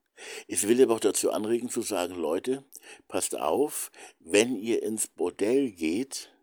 Es 0.48 0.68
will 0.68 0.82
aber 0.82 0.96
auch 0.96 1.00
dazu 1.00 1.30
anregen 1.30 1.70
zu 1.70 1.84
sagen, 1.84 2.16
Leute, 2.16 2.64
passt 3.08 3.36
auf, 3.36 3.92
wenn 4.18 4.56
ihr 4.56 4.82
ins 4.82 5.06
Bordell 5.06 5.70
geht, 5.70 6.34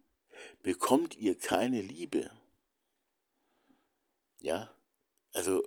bekommt 0.62 1.16
ihr 1.16 1.37
keine 1.37 1.83
Liebe. 1.83 2.31
Ja, 4.42 4.73
also 5.33 5.66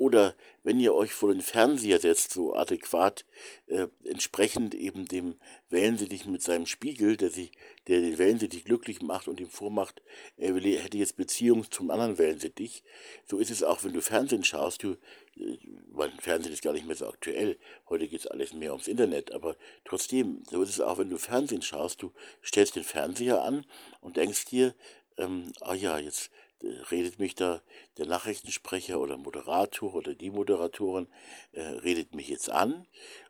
oder 0.00 0.34
wenn 0.62 0.80
ihr 0.80 0.94
euch 0.94 1.12
vor 1.12 1.30
den 1.30 1.42
Fernseher 1.42 2.00
setzt, 2.00 2.32
so 2.32 2.54
adäquat, 2.54 3.26
äh, 3.66 3.86
entsprechend 4.04 4.74
eben 4.74 5.04
dem 5.04 5.34
Wellensittich 5.68 6.24
mit 6.24 6.40
seinem 6.42 6.64
Spiegel, 6.64 7.18
der, 7.18 7.28
sich, 7.28 7.52
der 7.86 8.00
den 8.00 8.16
Wellensittich 8.16 8.64
glücklich 8.64 9.02
macht 9.02 9.28
und 9.28 9.40
ihm 9.40 9.50
vormacht, 9.50 10.00
er 10.38 10.54
will, 10.54 10.64
hätte 10.78 10.96
jetzt 10.96 11.18
Beziehung 11.18 11.70
zum 11.70 11.90
anderen 11.90 12.16
Wellensittich. 12.16 12.82
So 13.26 13.36
ist 13.36 13.50
es 13.50 13.62
auch, 13.62 13.84
wenn 13.84 13.92
du 13.92 14.00
Fernsehen 14.00 14.42
schaust. 14.42 14.82
Du, 14.82 14.92
äh, 15.36 15.58
weil 15.90 16.10
Fernsehen 16.18 16.54
ist 16.54 16.62
gar 16.62 16.72
nicht 16.72 16.86
mehr 16.86 16.96
so 16.96 17.06
aktuell. 17.06 17.58
Heute 17.90 18.08
geht 18.08 18.20
es 18.20 18.26
alles 18.26 18.54
mehr 18.54 18.72
ums 18.72 18.88
Internet. 18.88 19.32
Aber 19.32 19.54
trotzdem, 19.84 20.44
so 20.50 20.62
ist 20.62 20.70
es 20.70 20.80
auch, 20.80 20.96
wenn 20.96 21.10
du 21.10 21.18
Fernsehen 21.18 21.60
schaust. 21.60 22.00
Du 22.00 22.10
stellst 22.42 22.74
den 22.74 22.84
Fernseher 22.84 23.42
an 23.42 23.66
und 24.00 24.16
denkst 24.16 24.46
dir, 24.46 24.74
ähm, 25.18 25.52
ah 25.60 25.74
ja, 25.74 25.98
jetzt 25.98 26.30
redet 26.62 27.18
mich 27.18 27.34
da 27.34 27.62
der 27.96 28.06
Nachrichtensprecher 28.06 29.00
oder 29.00 29.16
Moderator 29.16 29.94
oder 29.94 30.14
die 30.14 30.30
Moderatorin, 30.30 31.08
äh, 31.52 31.62
redet 31.62 32.14
mich 32.14 32.28
jetzt 32.28 32.50
an 32.50 32.86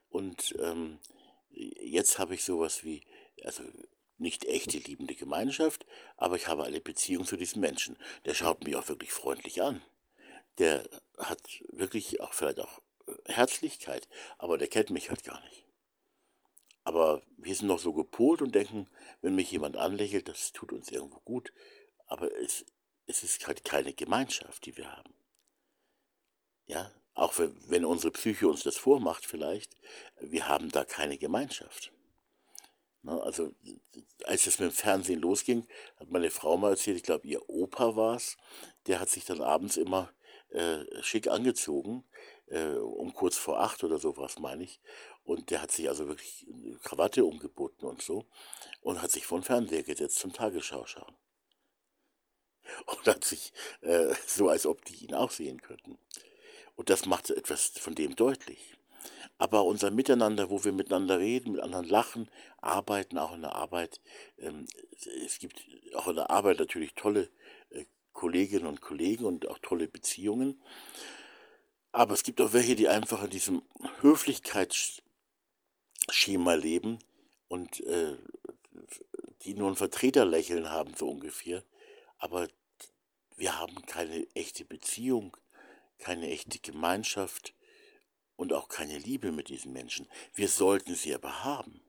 und 0.08 0.54
ähm, 0.58 0.98
jetzt 1.50 2.18
habe 2.18 2.34
ich 2.34 2.44
sowas 2.44 2.84
wie, 2.84 3.02
also 3.44 3.62
nicht 4.18 4.44
echte 4.44 4.78
liebende 4.78 5.14
Gemeinschaft, 5.14 5.86
aber 6.16 6.36
ich 6.36 6.46
habe 6.46 6.64
eine 6.64 6.80
Beziehung 6.80 7.24
zu 7.24 7.36
diesem 7.36 7.60
Menschen. 7.60 7.96
Der 8.26 8.34
schaut 8.34 8.64
mich 8.64 8.76
auch 8.76 8.88
wirklich 8.88 9.12
freundlich 9.12 9.62
an. 9.62 9.80
Der 10.58 10.86
hat 11.16 11.40
wirklich 11.68 12.20
auch 12.20 12.34
vielleicht 12.34 12.60
auch 12.60 12.80
äh, 13.06 13.32
Herzlichkeit, 13.32 14.08
aber 14.36 14.58
der 14.58 14.68
kennt 14.68 14.90
mich 14.90 15.08
halt 15.08 15.24
gar 15.24 15.40
nicht. 15.44 15.64
Aber 16.84 17.22
wir 17.36 17.54
sind 17.54 17.68
noch 17.68 17.78
so 17.78 17.92
gepolt 17.92 18.42
und 18.42 18.54
denken, 18.54 18.88
wenn 19.22 19.34
mich 19.34 19.50
jemand 19.50 19.76
anlächelt, 19.76 20.28
das 20.28 20.52
tut 20.52 20.72
uns 20.72 20.90
irgendwo 20.90 21.20
gut. 21.20 21.52
Aber 22.06 22.34
es 22.40 22.64
es 23.10 23.22
ist 23.22 23.46
halt 23.46 23.64
keine 23.64 23.92
Gemeinschaft, 23.92 24.64
die 24.64 24.76
wir 24.76 24.90
haben. 24.90 25.12
Ja, 26.66 26.90
auch 27.14 27.34
wenn 27.38 27.84
unsere 27.84 28.12
Psyche 28.12 28.48
uns 28.48 28.62
das 28.62 28.76
vormacht 28.76 29.26
vielleicht, 29.26 29.76
wir 30.20 30.48
haben 30.48 30.70
da 30.70 30.84
keine 30.84 31.18
Gemeinschaft. 31.18 31.92
Ne, 33.02 33.20
also 33.22 33.52
als 34.24 34.46
es 34.46 34.58
mit 34.58 34.70
dem 34.70 34.74
Fernsehen 34.74 35.20
losging, 35.20 35.66
hat 35.98 36.10
meine 36.10 36.30
Frau 36.30 36.56
mal 36.56 36.70
erzählt, 36.70 36.98
ich 36.98 37.02
glaube 37.02 37.26
ihr 37.26 37.48
Opa 37.48 37.96
war 37.96 38.16
es, 38.16 38.36
der 38.86 39.00
hat 39.00 39.08
sich 39.08 39.24
dann 39.24 39.40
abends 39.40 39.76
immer 39.76 40.12
äh, 40.50 40.84
schick 41.02 41.28
angezogen, 41.28 42.04
äh, 42.46 42.74
um 42.74 43.12
kurz 43.14 43.36
vor 43.36 43.60
acht 43.60 43.82
oder 43.84 43.98
sowas 43.98 44.38
meine 44.38 44.64
ich. 44.64 44.80
Und 45.24 45.50
der 45.50 45.62
hat 45.62 45.72
sich 45.72 45.88
also 45.88 46.08
wirklich 46.08 46.46
Krawatte 46.82 47.24
umgeboten 47.24 47.86
und 47.86 48.02
so 48.02 48.26
und 48.80 49.02
hat 49.02 49.10
sich 49.10 49.26
vor 49.26 49.38
den 49.38 49.44
Fernseher 49.44 49.82
gesetzt 49.82 50.18
zum 50.18 50.32
Tagesschau 50.32 50.86
schauen 50.86 51.16
und 52.86 53.06
hat 53.06 53.24
sich 53.24 53.52
äh, 53.82 54.14
so, 54.26 54.48
als 54.48 54.66
ob 54.66 54.84
die 54.84 55.04
ihn 55.04 55.14
auch 55.14 55.30
sehen 55.30 55.60
könnten. 55.60 55.98
Und 56.76 56.90
das 56.90 57.06
macht 57.06 57.30
etwas 57.30 57.68
von 57.68 57.94
dem 57.94 58.16
deutlich. 58.16 58.74
Aber 59.38 59.64
unser 59.64 59.90
Miteinander, 59.90 60.50
wo 60.50 60.64
wir 60.64 60.72
miteinander 60.72 61.18
reden, 61.18 61.52
mit 61.52 61.62
anderen 61.62 61.88
lachen, 61.88 62.28
arbeiten, 62.60 63.16
auch 63.16 63.34
in 63.34 63.40
der 63.40 63.54
Arbeit, 63.54 64.00
ähm, 64.38 64.66
es 65.24 65.38
gibt 65.38 65.62
auch 65.94 66.08
in 66.08 66.16
der 66.16 66.30
Arbeit 66.30 66.58
natürlich 66.58 66.94
tolle 66.94 67.30
äh, 67.70 67.86
Kolleginnen 68.12 68.66
und 68.66 68.82
Kollegen 68.82 69.24
und 69.24 69.48
auch 69.48 69.58
tolle 69.58 69.88
Beziehungen. 69.88 70.60
Aber 71.92 72.14
es 72.14 72.22
gibt 72.22 72.40
auch 72.40 72.52
welche, 72.52 72.76
die 72.76 72.88
einfach 72.88 73.24
in 73.24 73.30
diesem 73.30 73.62
Höflichkeitsschema 74.02 76.54
leben 76.54 77.00
und 77.48 77.80
äh, 77.80 78.16
die 79.42 79.54
nur 79.54 79.70
ein 79.70 79.76
Vertreterlächeln 79.76 80.70
haben, 80.70 80.94
so 80.94 81.08
ungefähr. 81.08 81.64
Aber 82.18 82.46
wir 83.40 83.58
haben 83.58 83.86
keine 83.86 84.26
echte 84.34 84.66
Beziehung, 84.66 85.34
keine 85.98 86.28
echte 86.28 86.58
Gemeinschaft 86.58 87.54
und 88.36 88.52
auch 88.52 88.68
keine 88.68 88.98
Liebe 88.98 89.32
mit 89.32 89.48
diesen 89.48 89.72
Menschen. 89.72 90.06
Wir 90.34 90.48
sollten 90.48 90.94
sie 90.94 91.14
aber 91.14 91.42
haben. 91.42 91.80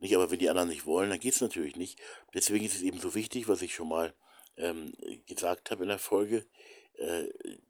Nicht, 0.00 0.16
aber 0.16 0.32
wenn 0.32 0.40
die 0.40 0.50
anderen 0.50 0.68
nicht 0.68 0.84
wollen, 0.84 1.10
dann 1.10 1.20
geht 1.20 1.34
es 1.34 1.40
natürlich 1.40 1.76
nicht. 1.76 2.00
Deswegen 2.34 2.64
ist 2.64 2.74
es 2.74 2.82
eben 2.82 2.98
so 2.98 3.14
wichtig, 3.14 3.46
was 3.46 3.62
ich 3.62 3.72
schon 3.72 3.88
mal 3.88 4.14
ähm, 4.56 4.92
gesagt 5.26 5.70
habe 5.70 5.84
in 5.84 5.90
der 5.90 6.00
Folge, 6.00 6.44
äh, 6.96 7.28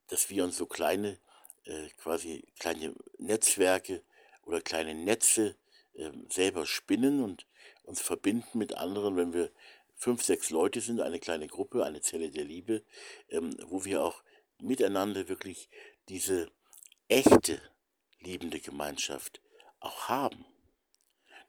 dass 0.08 0.30
wir 0.30 0.44
uns 0.44 0.56
so 0.56 0.64
kleine, 0.64 1.18
äh, 1.64 1.88
quasi 1.98 2.44
kleine 2.58 2.94
Netzwerke 3.18 4.02
oder 4.44 4.62
kleine 4.62 4.94
Netze 4.94 5.56
äh, 5.94 6.10
selber 6.30 6.64
spinnen 6.64 7.22
und 7.22 7.46
uns 7.84 8.00
verbinden 8.00 8.58
mit 8.58 8.74
anderen, 8.78 9.16
wenn 9.16 9.34
wir 9.34 9.50
fünf, 9.98 10.22
sechs 10.22 10.48
Leute 10.48 10.80
sind, 10.80 11.00
eine 11.00 11.18
kleine 11.18 11.46
Gruppe, 11.46 11.84
eine 11.84 12.00
Zelle 12.00 12.30
der 12.30 12.44
Liebe, 12.44 12.82
ähm, 13.28 13.54
wo 13.66 13.84
wir 13.84 14.02
auch 14.02 14.22
miteinander 14.60 15.28
wirklich 15.28 15.68
diese 16.08 16.50
echte 17.08 17.60
liebende 18.20 18.60
Gemeinschaft 18.60 19.42
auch 19.80 20.08
haben 20.08 20.46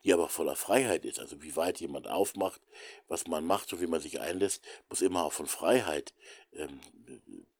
die 0.03 0.13
aber 0.13 0.29
voller 0.29 0.55
Freiheit 0.55 1.05
ist. 1.05 1.19
Also 1.19 1.41
wie 1.41 1.55
weit 1.55 1.79
jemand 1.79 2.07
aufmacht, 2.07 2.61
was 3.07 3.27
man 3.27 3.45
macht 3.45 3.73
und 3.73 3.81
wie 3.81 3.87
man 3.87 4.01
sich 4.01 4.19
einlässt, 4.19 4.63
muss 4.89 5.01
immer 5.01 5.23
auch 5.25 5.33
von 5.33 5.47
Freiheit 5.47 6.13
ähm, 6.53 6.79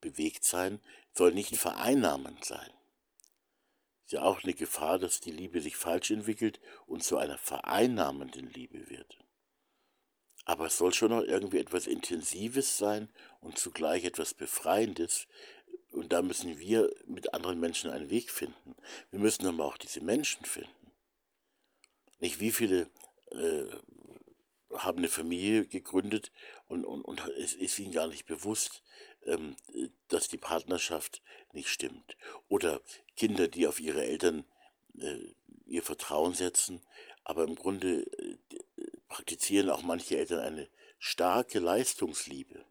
bewegt 0.02 0.44
sein, 0.44 0.80
soll 1.14 1.34
nicht 1.34 1.56
vereinnahmend 1.58 2.46
sein. 2.46 2.70
Ist 4.06 4.14
ja 4.14 4.22
auch 4.24 4.44
eine 4.44 4.54
Gefahr, 4.54 5.00
dass 5.00 5.20
die 5.20 5.32
Liebe 5.32 5.62
sich 5.62 5.76
falsch 5.76 6.12
entwickelt 6.12 6.60
und 6.88 7.04
zu 7.04 7.18
einer 7.18 7.38
vereinnahmenden 7.38 8.50
Liebe 8.50 8.90
wird. 8.90 9.20
Aber 10.50 10.66
es 10.66 10.80
soll 10.80 10.92
schon 10.96 11.12
noch 11.12 11.22
irgendwie 11.22 11.60
etwas 11.60 11.86
Intensives 11.86 12.80
sein 12.80 13.08
und 13.40 13.60
zugleich 13.60 14.04
etwas 14.04 14.34
Befreiendes. 14.34 15.28
Und 15.92 16.12
da 16.12 16.24
müssen 16.24 16.58
wir 16.58 16.92
mit 17.06 17.36
anderen 17.36 17.60
Menschen 17.60 17.92
einen 17.92 18.10
Weg 18.10 18.32
finden. 18.32 18.76
Wir 19.12 19.20
müssen 19.20 19.46
aber 19.46 19.64
auch 19.64 19.78
diese 19.78 20.02
Menschen 20.02 20.44
finden. 20.46 20.92
Nicht 22.20 22.40
wie 22.40 22.52
viele 22.52 22.90
äh, 23.30 23.66
haben 24.74 24.98
eine 24.98 25.08
Familie 25.08 25.68
gegründet 25.68 26.32
und, 26.68 26.84
und, 26.84 27.04
und 27.04 27.28
es 27.38 27.54
ist 27.54 27.78
ihnen 27.78 27.92
gar 27.92 28.08
nicht 28.08 28.26
bewusst, 28.26 28.82
ähm, 29.28 29.56
dass 30.08 30.30
die 30.30 30.38
Partnerschaft 30.38 31.22
nicht 31.54 31.70
stimmt. 31.70 32.18
Oder 32.48 32.82
Kinder, 33.16 33.50
die 33.50 33.68
auf 33.68 33.80
ihre 33.80 34.04
Eltern 34.04 34.46
äh, 34.98 35.16
ihr 35.68 35.84
Vertrauen 35.84 36.34
setzen, 36.34 36.82
aber 37.24 37.44
im 37.44 37.54
Grunde 37.54 38.02
äh, 38.18 38.38
praktizieren 39.10 39.70
auch 39.70 39.82
manche 39.82 40.18
Eltern 40.18 40.40
eine 40.40 40.70
starke 41.00 41.60
Leistungsliebe. 41.60 42.64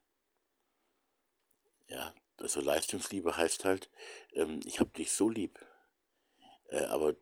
Ja, 1.88 2.14
also 2.38 2.60
Leistungsliebe 2.60 3.36
heißt 3.36 3.64
halt, 3.64 3.90
ähm, 4.32 4.60
ich 4.64 4.80
habe 4.80 4.90
dich 4.90 5.10
so 5.12 5.28
lieb, 5.28 5.58
äh, 6.68 6.84
aber 6.84 7.14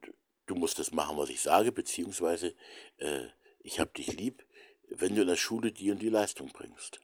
du 0.46 0.55
musst 0.55 0.79
das 0.79 0.92
machen, 0.92 1.16
was 1.16 1.31
ich 1.31 1.40
sage, 1.40 1.72
beziehungsweise 1.72 2.55
äh, 2.98 3.26
ich 3.61 3.81
habe 3.81 3.90
dich 3.92 4.12
lieb, 4.12 4.44
wenn 4.88 5.14
du 5.14 5.22
in 5.22 5.29
der 5.29 5.37
Schule 5.37 5.72
die 5.72 5.90
und 5.90 6.00
die 6.00 6.09
Leistung 6.09 6.48
bringst. 6.48 7.00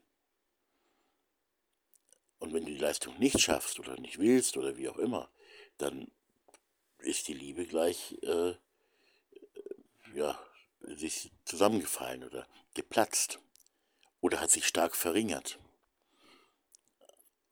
Und 2.39 2.53
wenn 2.53 2.65
du 2.65 2.73
die 2.73 2.79
Leistung 2.79 3.19
nicht 3.19 3.41
schaffst 3.41 3.79
oder 3.79 3.99
nicht 4.01 4.19
willst 4.19 4.57
oder 4.57 4.77
wie 4.77 4.89
auch 4.89 4.99
immer, 4.99 5.31
dann 5.79 6.11
ist 6.99 7.29
die 7.29 7.35
Liebe 7.35 7.67
gleich, 7.67 8.19
äh, 8.23 8.55
ja, 10.15 10.39
sich 10.97 11.31
zusammengefallen 11.45 12.25
oder 12.25 12.47
geplatzt 12.75 13.41
oder 14.21 14.41
hat 14.41 14.51
sich 14.51 14.67
stark 14.67 14.97
verringert. 14.97 15.59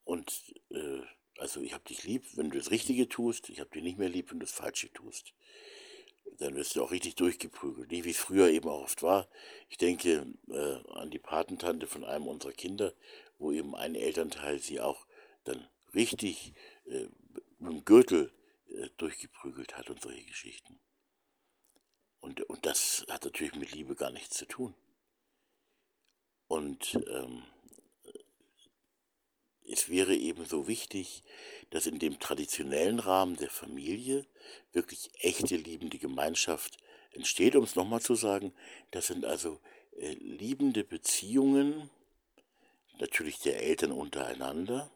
Und 0.05 0.55
äh, 0.71 1.03
also 1.39 1.61
ich 1.61 1.73
habe 1.73 1.85
dich 1.85 2.05
lieb, 2.05 2.25
wenn 2.35 2.51
du 2.51 2.59
das 2.59 2.71
Richtige 2.71 3.09
tust, 3.09 3.49
ich 3.49 3.61
habe 3.61 3.71
dich 3.71 3.83
nicht 3.83 3.99
mehr 3.99 4.09
lieb, 4.09 4.31
wenn 4.31 4.41
du 4.41 4.47
das 4.47 4.55
Falsche 4.55 4.93
tust 4.93 5.33
dann 6.41 6.55
wirst 6.55 6.75
du 6.75 6.83
auch 6.83 6.91
richtig 6.91 7.17
durchgeprügelt. 7.17 7.91
Nicht 7.91 8.05
wie 8.05 8.11
es 8.11 8.19
früher 8.19 8.49
eben 8.49 8.69
auch 8.69 8.83
oft 8.83 9.03
war. 9.03 9.29
Ich 9.69 9.77
denke 9.77 10.27
äh, 10.49 10.77
an 10.95 11.11
die 11.11 11.19
Patentante 11.19 11.87
von 11.87 12.05
einem 12.05 12.27
unserer 12.27 12.53
Kinder, 12.53 12.95
wo 13.39 13.53
eben 13.53 13.75
ein 13.75 13.95
Elternteil 13.95 14.59
sie 14.59 14.81
auch 14.81 15.07
dann 15.45 15.69
richtig 15.95 16.55
äh, 16.87 17.09
mit 17.59 17.73
dem 17.73 17.85
Gürtel 17.85 18.33
äh, 18.69 18.89
durchgeprügelt 18.97 19.77
hat 19.77 19.91
und 19.91 20.01
solche 20.01 20.25
Geschichten. 20.25 20.79
Und, 22.21 22.43
und 22.43 22.67
das 22.67 23.05
hat 23.09 23.25
natürlich 23.25 23.55
mit 23.55 23.73
Liebe 23.73 23.95
gar 23.95 24.11
nichts 24.11 24.37
zu 24.37 24.47
tun. 24.47 24.75
Und 26.49 26.95
ähm, 27.09 27.45
es 29.71 29.89
wäre 29.89 30.15
ebenso 30.15 30.67
wichtig, 30.67 31.23
dass 31.71 31.87
in 31.87 31.99
dem 31.99 32.19
traditionellen 32.19 32.99
Rahmen 32.99 33.37
der 33.37 33.51
Familie 33.51 34.27
wirklich 34.73 35.11
echte 35.21 35.57
liebende 35.57 35.99
Gemeinschaft 35.99 36.79
entsteht. 37.13 37.55
Um 37.55 37.65
es 37.65 37.77
nochmal 37.77 38.01
zu 38.01 38.15
sagen, 38.17 38.53
das 38.91 39.07
sind 39.07 39.25
also 39.25 39.61
äh, 39.97 40.15
liebende 40.15 40.83
Beziehungen, 40.83 41.89
natürlich 42.99 43.39
der 43.39 43.63
Eltern 43.63 43.93
untereinander. 43.93 44.91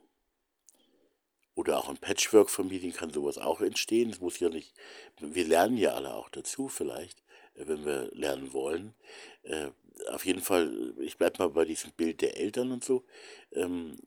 Oder 1.55 1.79
auch 1.79 1.89
in 1.89 1.97
Patchwork-Familien 1.97 2.93
kann 2.93 3.13
sowas 3.13 3.39
auch 3.39 3.61
entstehen. 3.61 4.11
Es 4.11 4.21
muss 4.21 4.41
ja 4.41 4.49
nicht, 4.49 4.75
wir 5.21 5.47
lernen 5.47 5.77
ja 5.77 5.95
alle 5.95 6.15
auch 6.15 6.29
dazu 6.29 6.69
vielleicht, 6.69 7.19
äh, 7.55 7.67
wenn 7.67 7.85
wir 7.85 8.11
lernen 8.13 8.53
wollen. 8.53 8.95
Äh, 9.43 9.71
auf 10.11 10.27
jeden 10.27 10.43
Fall, 10.43 10.95
ich 10.99 11.17
bleibe 11.19 11.39
mal 11.39 11.51
bei 11.51 11.65
diesem 11.65 11.93
Bild 11.93 12.21
der 12.21 12.37
Eltern 12.37 12.73
und 12.73 12.85
so. 12.85 13.05
Ähm, 13.53 13.99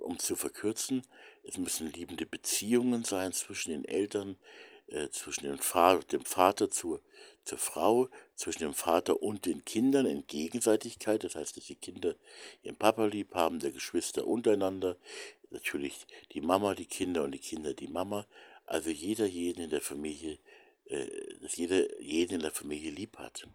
um 0.00 0.18
zu 0.18 0.34
verkürzen, 0.34 1.02
es 1.44 1.56
müssen 1.56 1.92
liebende 1.92 2.26
Beziehungen 2.26 3.04
sein 3.04 3.32
zwischen 3.32 3.70
den 3.70 3.84
Eltern, 3.84 4.36
äh, 4.88 5.08
zwischen 5.10 5.44
dem 5.44 5.58
Vater, 5.58 6.04
dem 6.06 6.24
Vater 6.24 6.70
zur, 6.70 7.00
zur 7.44 7.58
Frau, 7.58 8.08
zwischen 8.34 8.60
dem 8.60 8.74
Vater 8.74 9.22
und 9.22 9.46
den 9.46 9.64
Kindern 9.64 10.06
in 10.06 10.26
Gegenseitigkeit. 10.26 11.22
Das 11.22 11.36
heißt, 11.36 11.56
dass 11.56 11.64
die 11.64 11.76
Kinder 11.76 12.16
ihren 12.62 12.76
Papa 12.76 13.06
lieb 13.06 13.34
haben, 13.34 13.60
der 13.60 13.70
Geschwister 13.70 14.26
untereinander, 14.26 14.96
natürlich 15.50 16.06
die 16.32 16.40
Mama, 16.40 16.74
die 16.74 16.86
Kinder 16.86 17.24
und 17.24 17.32
die 17.32 17.38
Kinder 17.38 17.74
die 17.74 17.88
Mama. 17.88 18.26
Also 18.66 18.90
jeder 18.90 19.26
jeden 19.26 19.64
in 19.64 19.70
der 19.70 19.80
Familie, 19.80 20.38
äh, 20.84 21.06
dass 21.40 21.56
jeder 21.56 22.00
jeden 22.00 22.34
in 22.34 22.40
der 22.40 22.52
Familie 22.52 22.90
lieb 22.90 23.18
hat. 23.18 23.46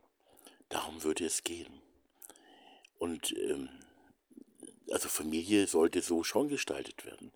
Darum 0.70 1.04
würde 1.04 1.26
es 1.26 1.44
gehen. 1.44 1.82
Und 2.98 3.36
ähm, 3.38 3.70
also 4.92 5.10
Familie 5.10 5.68
sollte 5.68 6.02
so 6.02 6.24
schon 6.24 6.48
gestaltet 6.48 7.06
werden. 7.06 7.32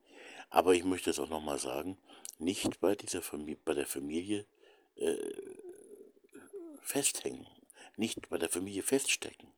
Aber 0.50 0.74
ich 0.74 0.84
möchte 0.84 1.10
es 1.10 1.20
auch 1.20 1.30
nochmal 1.30 1.60
sagen, 1.60 1.98
nicht 2.38 2.80
bei 2.80 2.96
dieser 2.96 3.22
Familie, 3.22 3.60
bei 3.66 3.74
der 3.74 3.86
Familie 3.86 4.46
äh, 4.96 5.16
festhängen, 6.82 7.48
nicht 7.98 8.30
bei 8.30 8.38
der 8.38 8.50
Familie 8.50 8.84
feststecken. 8.84 9.52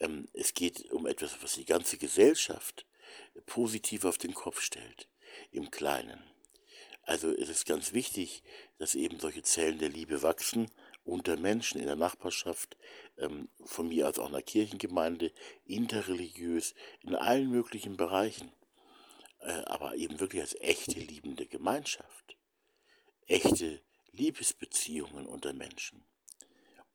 Ähm, 0.00 0.28
es 0.32 0.54
geht 0.54 0.90
um 0.92 1.06
etwas, 1.06 1.42
was 1.42 1.54
die 1.54 1.64
ganze 1.64 1.96
Gesellschaft 1.96 2.84
positiv 3.46 4.04
auf 4.04 4.18
den 4.18 4.34
Kopf 4.34 4.60
stellt, 4.60 5.08
im 5.50 5.70
Kleinen. 5.70 6.22
Also 7.02 7.30
es 7.30 7.48
ist 7.48 7.64
ganz 7.64 7.94
wichtig, 7.94 8.42
dass 8.76 8.94
eben 8.94 9.18
solche 9.18 9.42
Zellen 9.42 9.78
der 9.78 9.88
Liebe 9.88 10.22
wachsen 10.22 10.70
unter 11.04 11.38
Menschen 11.38 11.80
in 11.80 11.86
der 11.86 11.96
Nachbarschaft, 11.96 12.76
ähm, 13.16 13.48
von 13.64 13.88
mir 13.88 14.04
als 14.04 14.18
auch 14.18 14.26
in 14.26 14.34
der 14.34 14.42
Kirchengemeinde, 14.42 15.32
interreligiös, 15.64 16.74
in 17.00 17.14
allen 17.14 17.50
möglichen 17.50 17.96
Bereichen, 17.96 18.52
äh, 19.40 19.52
aber 19.64 19.96
eben 19.96 20.20
wirklich 20.20 20.42
als 20.42 20.54
echte 20.60 21.00
liebende 21.00 21.46
Gemeinschaft, 21.46 22.36
echte 23.26 23.80
Liebesbeziehungen 24.12 25.26
unter 25.26 25.54
Menschen. 25.54 26.04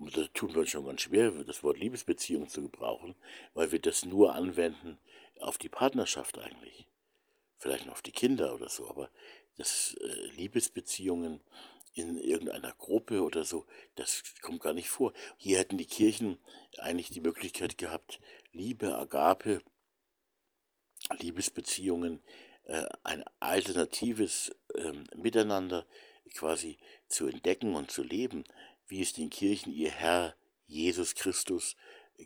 Und 0.03 0.17
das 0.17 0.31
tun 0.33 0.53
wir 0.53 0.61
uns 0.61 0.69
schon 0.69 0.85
ganz 0.85 1.01
schwer, 1.01 1.31
das 1.31 1.63
Wort 1.63 1.77
Liebesbeziehung 1.77 2.49
zu 2.49 2.61
gebrauchen, 2.61 3.15
weil 3.53 3.71
wir 3.71 3.79
das 3.79 4.03
nur 4.03 4.35
anwenden 4.35 4.99
auf 5.39 5.57
die 5.57 5.69
Partnerschaft 5.69 6.37
eigentlich. 6.37 6.87
Vielleicht 7.57 7.85
noch 7.85 7.93
auf 7.93 8.01
die 8.01 8.11
Kinder 8.11 8.53
oder 8.53 8.67
so, 8.67 8.89
aber 8.89 9.09
das 9.57 9.95
äh, 10.01 10.25
Liebesbeziehungen 10.35 11.39
in 11.93 12.17
irgendeiner 12.17 12.73
Gruppe 12.73 13.21
oder 13.23 13.45
so, 13.45 13.65
das 13.95 14.23
kommt 14.41 14.61
gar 14.61 14.73
nicht 14.73 14.89
vor. 14.89 15.13
Hier 15.37 15.59
hätten 15.59 15.77
die 15.77 15.85
Kirchen 15.85 16.37
eigentlich 16.79 17.09
die 17.09 17.21
Möglichkeit 17.21 17.77
gehabt, 17.77 18.19
Liebe, 18.51 18.97
Agape, 18.97 19.61
Liebesbeziehungen, 21.17 22.21
äh, 22.65 22.85
ein 23.03 23.23
alternatives 23.39 24.53
äh, 24.73 24.91
Miteinander 25.15 25.85
quasi 26.33 26.77
zu 27.07 27.27
entdecken 27.27 27.75
und 27.75 27.91
zu 27.91 28.03
leben, 28.03 28.43
wie 28.93 29.01
es 29.01 29.11
den 29.11 29.31
Kirchen 29.31 29.73
ihr 29.73 29.89
Herr 29.89 30.35
Jesus 30.67 31.15
Christus 31.15 31.75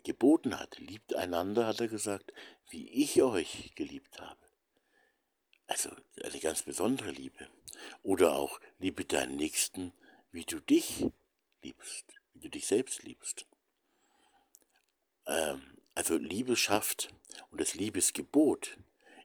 geboten 0.04 0.60
hat. 0.60 0.78
Liebt 0.78 1.14
einander, 1.14 1.66
hat 1.66 1.80
er 1.80 1.88
gesagt, 1.88 2.34
wie 2.68 2.90
ich 2.90 3.22
euch 3.22 3.72
geliebt 3.74 4.20
habe. 4.20 4.38
Also 5.66 5.88
eine 6.22 6.38
ganz 6.40 6.64
besondere 6.64 7.10
Liebe. 7.10 7.48
Oder 8.02 8.36
auch 8.36 8.60
liebe 8.78 9.06
deinen 9.06 9.36
Nächsten, 9.36 9.94
wie 10.30 10.44
du 10.44 10.60
dich 10.60 11.06
liebst, 11.62 12.04
wie 12.34 12.40
du 12.40 12.50
dich 12.50 12.66
selbst 12.66 13.02
liebst. 13.02 13.46
Ähm, 15.24 15.78
also 15.94 16.18
Liebe 16.18 16.54
schafft 16.54 17.14
und 17.50 17.62
das 17.62 17.76
Liebesgebot 17.76 18.76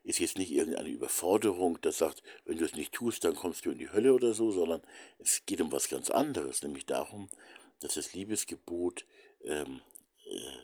ist 0.03 0.19
jetzt 0.19 0.37
nicht 0.37 0.51
irgendeine 0.51 0.89
Überforderung, 0.89 1.79
das 1.81 1.97
sagt, 1.97 2.23
wenn 2.45 2.57
du 2.57 2.65
es 2.65 2.75
nicht 2.75 2.93
tust, 2.93 3.23
dann 3.23 3.35
kommst 3.35 3.65
du 3.65 3.71
in 3.71 3.77
die 3.77 3.91
Hölle 3.91 4.13
oder 4.13 4.33
so, 4.33 4.51
sondern 4.51 4.81
es 5.19 5.45
geht 5.45 5.61
um 5.61 5.71
was 5.71 5.87
ganz 5.87 6.09
anderes, 6.09 6.61
nämlich 6.61 6.85
darum, 6.85 7.29
dass 7.79 7.93
das 7.93 8.13
Liebesgebot 8.13 9.05
ähm, 9.43 9.81
äh, 10.25 10.57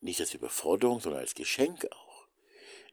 nicht 0.00 0.20
als 0.20 0.34
Überforderung, 0.34 1.00
sondern 1.00 1.20
als 1.20 1.34
Geschenk 1.34 1.86
auch 1.92 2.26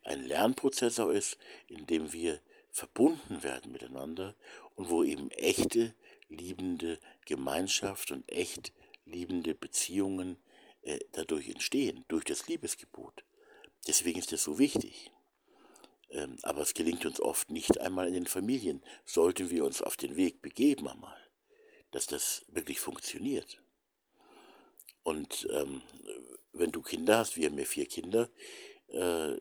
ein 0.04 0.24
Lernprozess 0.24 1.00
auch 1.00 1.10
ist, 1.10 1.38
in 1.68 1.88
dem 1.88 2.14
wir 2.14 2.40
verbunden 2.72 3.44
werden 3.44 3.72
miteinander 3.72 4.36
und 4.76 4.90
wo 4.90 5.04
eben 5.04 5.32
echte 5.32 5.96
liebende 6.30 7.00
Gemeinschaft 7.26 8.12
und 8.12 8.30
echt 8.32 8.72
liebende 9.06 9.56
Beziehungen 9.56 10.38
äh, 10.84 11.00
dadurch 11.12 11.50
entstehen, 11.50 12.06
durch 12.08 12.24
das 12.24 12.48
Liebesgebot. 12.48 13.24
Deswegen 13.88 14.20
ist 14.20 14.32
das 14.32 14.44
so 14.44 14.60
wichtig. 14.60 15.12
Ähm, 16.12 16.38
aber 16.42 16.62
es 16.62 16.74
gelingt 16.74 17.06
uns 17.06 17.20
oft 17.20 17.52
nicht 17.52 17.80
einmal 17.80 18.08
in 18.08 18.14
den 18.14 18.28
Familien. 18.28 18.84
Sollten 19.06 19.50
wir 19.50 19.66
uns 19.66 19.82
auf 19.82 19.98
den 19.98 20.16
Weg 20.16 20.42
begeben 20.42 20.88
einmal, 20.88 21.18
dass 21.92 22.08
das 22.08 22.46
wirklich 22.48 22.80
funktioniert. 22.80 23.62
Und 25.04 25.48
ähm, 25.52 25.82
wenn 26.54 26.72
du 26.72 26.82
Kinder 26.82 27.20
hast, 27.20 27.38
wir 27.38 27.48
haben 27.48 27.58
ja 27.58 27.66
vier 27.66 27.86
Kinder, 27.86 28.30
äh, 28.88 29.38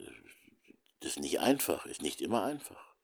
das 1.01 1.13
ist 1.13 1.21
nicht 1.21 1.41
einfach, 1.41 1.87
ist 1.87 2.03
nicht 2.03 2.21
immer 2.21 2.45
einfach. 2.45 2.95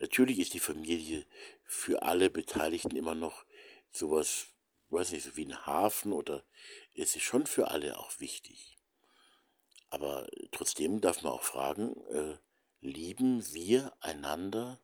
Natürlich 0.00 0.38
ist 0.38 0.54
die 0.54 0.60
Familie 0.60 1.26
für 1.64 2.02
alle 2.02 2.30
Beteiligten 2.30 2.96
immer 2.96 3.14
noch 3.14 3.44
sowas, 3.90 4.48
weiß 4.90 5.12
nicht, 5.12 5.24
so 5.24 5.36
wie 5.36 5.46
ein 5.46 5.66
Hafen 5.66 6.12
oder 6.12 6.44
es 6.94 7.16
ist 7.16 7.22
schon 7.22 7.46
für 7.46 7.68
alle 7.68 7.98
auch 7.98 8.20
wichtig. 8.20 8.78
Aber 9.90 10.26
trotzdem 10.52 11.00
darf 11.00 11.22
man 11.22 11.32
auch 11.32 11.42
fragen, 11.42 11.96
äh, 12.08 12.36
lieben 12.84 13.42
wir 13.52 13.92
einander, 14.00 14.78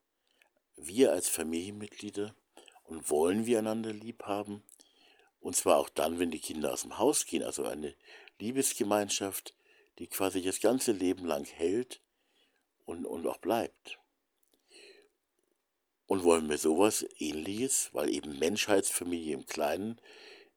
wir 0.76 1.12
als 1.12 1.28
Familienmitglieder, 1.28 2.34
und 2.84 3.08
wollen 3.08 3.46
wir 3.46 3.60
einander 3.60 3.92
lieb 3.92 4.24
haben? 4.24 4.64
Und 5.40 5.54
zwar 5.54 5.76
auch 5.76 5.88
dann, 5.88 6.18
wenn 6.18 6.30
die 6.30 6.40
Kinder 6.40 6.72
aus 6.72 6.82
dem 6.82 6.98
Haus 6.98 7.26
gehen, 7.26 7.42
also 7.42 7.64
eine 7.64 7.94
Liebesgemeinschaft, 8.40 9.54
die 9.98 10.06
quasi 10.06 10.42
das 10.42 10.60
ganze 10.60 10.92
Leben 10.92 11.26
lang 11.26 11.44
hält 11.44 12.00
und, 12.84 13.04
und 13.04 13.26
auch 13.26 13.38
bleibt. 13.38 13.98
Und 16.06 16.24
wollen 16.24 16.48
wir 16.48 16.58
sowas 16.58 17.06
ähnliches, 17.18 17.90
weil 17.92 18.10
eben 18.10 18.38
Menschheitsfamilie 18.38 19.34
im 19.34 19.46
Kleinen, 19.46 20.00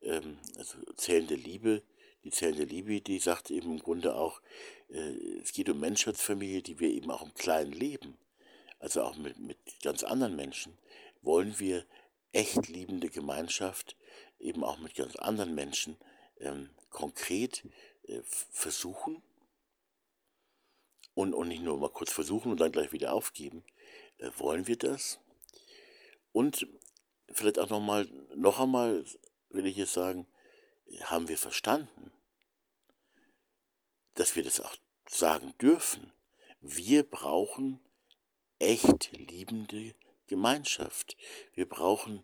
ähm, 0.02 0.40
also 0.58 0.78
zählende 0.96 1.36
Liebe, 1.36 1.84
die 2.24 2.32
zählende 2.32 2.64
Liebe, 2.64 3.02
die 3.02 3.20
sagt 3.20 3.52
eben 3.52 3.72
im 3.72 3.80
Grunde 3.80 4.16
auch, 4.16 4.42
äh, 4.90 5.40
es 5.42 5.54
geht 5.54 5.70
um 5.70 5.80
Menschheitsfamilie, 5.80 6.62
die 6.62 6.80
wir 6.80 6.90
eben 6.90 7.12
auch 7.12 7.22
im 7.22 7.34
Kleinen 7.34 7.72
leben, 7.74 8.18
also 8.80 9.04
auch 9.04 9.16
mit, 9.16 9.38
mit 9.40 9.58
ganz 9.82 10.04
anderen 10.04 10.36
Menschen, 10.36 10.78
wollen 11.22 11.60
wir 11.60 11.86
echt 12.32 12.68
liebende 12.68 13.10
Gemeinschaft, 13.10 13.96
eben 14.40 14.64
auch 14.64 14.80
mit 14.80 14.96
ganz 14.96 15.16
anderen 15.16 15.56
Menschen, 15.56 15.98
ähm, 16.40 16.70
konkret 16.90 17.64
äh, 18.08 18.22
versuchen 18.24 19.22
und, 21.14 21.34
und 21.34 21.48
nicht 21.48 21.64
nur 21.64 21.78
mal 21.78 21.90
kurz 21.90 22.12
versuchen 22.12 22.52
und 22.52 22.60
dann 22.60 22.72
gleich 22.72 22.92
wieder 22.92 23.14
aufgeben. 23.14 23.64
Äh, 24.18 24.30
wollen 24.38 24.68
wir 24.68 24.78
das? 24.78 25.20
Und 26.32 26.68
vielleicht 27.32 27.60
auch 27.60 27.70
nochmal, 27.70 28.08
noch 28.36 28.60
einmal 28.60 29.06
will 29.50 29.66
ich 29.66 29.78
jetzt 29.78 29.94
sagen, 29.94 30.28
haben 31.02 31.28
wir 31.28 31.38
verstanden, 31.38 32.12
dass 34.16 34.36
wir 34.36 34.44
das 34.44 34.60
auch 34.60 34.76
sagen 35.08 35.54
dürfen. 35.60 36.12
Wir 36.62 37.04
brauchen 37.04 37.80
echt 38.60 39.12
liebende 39.12 39.96
Gemeinschaft. 40.28 41.18
Wir 41.54 41.68
brauchen 41.68 42.24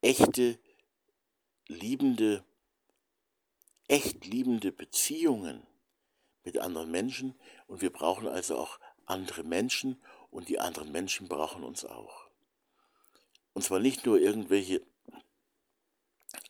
echte, 0.00 0.58
liebende, 1.66 2.44
echt 3.88 4.24
liebende 4.26 4.72
Beziehungen 4.72 5.66
mit 6.44 6.58
anderen 6.58 6.90
Menschen 6.90 7.34
und 7.66 7.80
wir 7.80 7.90
brauchen 7.90 8.28
also 8.28 8.58
auch 8.58 8.78
andere 9.06 9.44
Menschen 9.44 10.00
und 10.30 10.48
die 10.48 10.58
anderen 10.58 10.92
Menschen 10.92 11.28
brauchen 11.28 11.64
uns 11.64 11.84
auch. 11.84 12.28
Und 13.52 13.62
zwar 13.62 13.78
nicht 13.78 14.04
nur 14.04 14.18
irgendwelche 14.18 14.82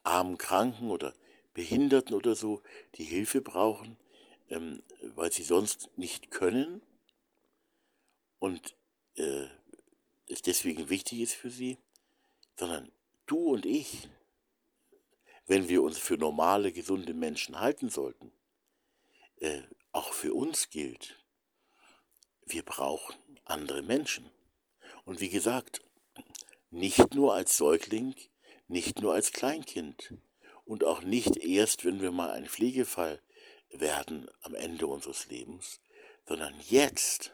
armen 0.02 0.38
Kranken 0.38 0.90
oder 0.90 1.14
Behinderten 1.52 2.14
oder 2.14 2.35
so, 2.35 2.62
die 2.96 3.04
Hilfe 3.04 3.40
brauchen, 3.40 3.96
ähm, 4.55 4.83
weil 5.17 5.33
sie 5.33 5.43
sonst 5.43 5.90
nicht 5.97 6.31
können 6.31 6.81
und 8.38 8.77
äh, 9.17 9.47
es 10.29 10.43
deswegen 10.43 10.88
wichtig 10.88 11.21
ist 11.21 11.35
für 11.35 11.51
sie, 11.51 11.79
sondern 12.57 12.90
du 13.27 13.53
und 13.53 13.67
ich, 13.67 14.09
wenn 15.47 15.69
wir 15.69 15.83
uns 15.83 15.99
für 15.99 16.17
normale, 16.17 16.73
gesunde 16.73 17.14
Menschen 17.14 17.59
halten 17.59 17.90
sollten, 17.90 18.33
äh, 19.40 19.62
auch 19.93 20.12
für 20.12 20.33
uns 20.33 20.71
gilt, 20.71 21.19
wir 22.47 22.62
brauchen 22.62 23.17
andere 23.45 23.83
Menschen. 23.83 24.31
Und 25.05 25.21
wie 25.21 25.29
gesagt, 25.29 25.83
nicht 26.71 27.14
nur 27.14 27.35
als 27.35 27.57
Säugling, 27.57 28.14
nicht 28.69 29.01
nur 29.01 29.14
als 29.14 29.33
Kleinkind 29.33 30.14
und 30.64 30.85
auch 30.85 31.03
nicht 31.03 31.37
erst, 31.38 31.85
wenn 31.85 32.01
wir 32.01 32.12
mal 32.12 32.31
ein 32.31 32.47
Pflegefall 32.47 33.21
werden 33.81 34.31
am 34.43 34.55
Ende 34.55 34.87
unseres 34.87 35.27
Lebens, 35.27 35.81
sondern 36.27 36.55
jetzt 36.61 37.33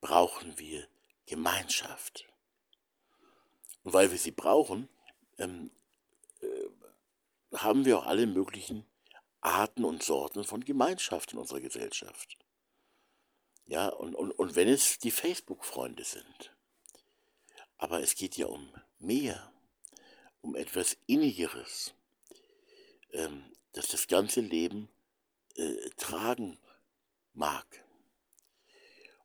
brauchen 0.00 0.58
wir 0.58 0.86
Gemeinschaft. 1.26 2.26
Und 3.82 3.92
weil 3.92 4.10
wir 4.10 4.18
sie 4.18 4.30
brauchen, 4.30 4.88
ähm, 5.38 5.70
äh, 6.40 7.56
haben 7.56 7.84
wir 7.84 7.98
auch 7.98 8.06
alle 8.06 8.26
möglichen 8.26 8.86
Arten 9.40 9.84
und 9.84 10.02
Sorten 10.02 10.44
von 10.44 10.64
Gemeinschaft 10.64 11.32
in 11.32 11.38
unserer 11.38 11.60
Gesellschaft. 11.60 12.36
Ja, 13.66 13.88
und, 13.88 14.14
und, 14.14 14.32
und 14.32 14.54
wenn 14.54 14.68
es 14.68 14.98
die 14.98 15.10
Facebook-Freunde 15.10 16.04
sind. 16.04 16.52
Aber 17.78 18.00
es 18.00 18.14
geht 18.14 18.36
ja 18.36 18.46
um 18.46 18.72
mehr, 18.98 19.52
um 20.40 20.54
etwas 20.54 20.96
Innigeres, 21.06 21.94
ähm, 23.12 23.44
das 23.72 23.88
das 23.88 24.06
ganze 24.06 24.40
Leben 24.40 24.88
äh, 25.56 25.90
tragen 25.96 26.58
mag. 27.32 27.84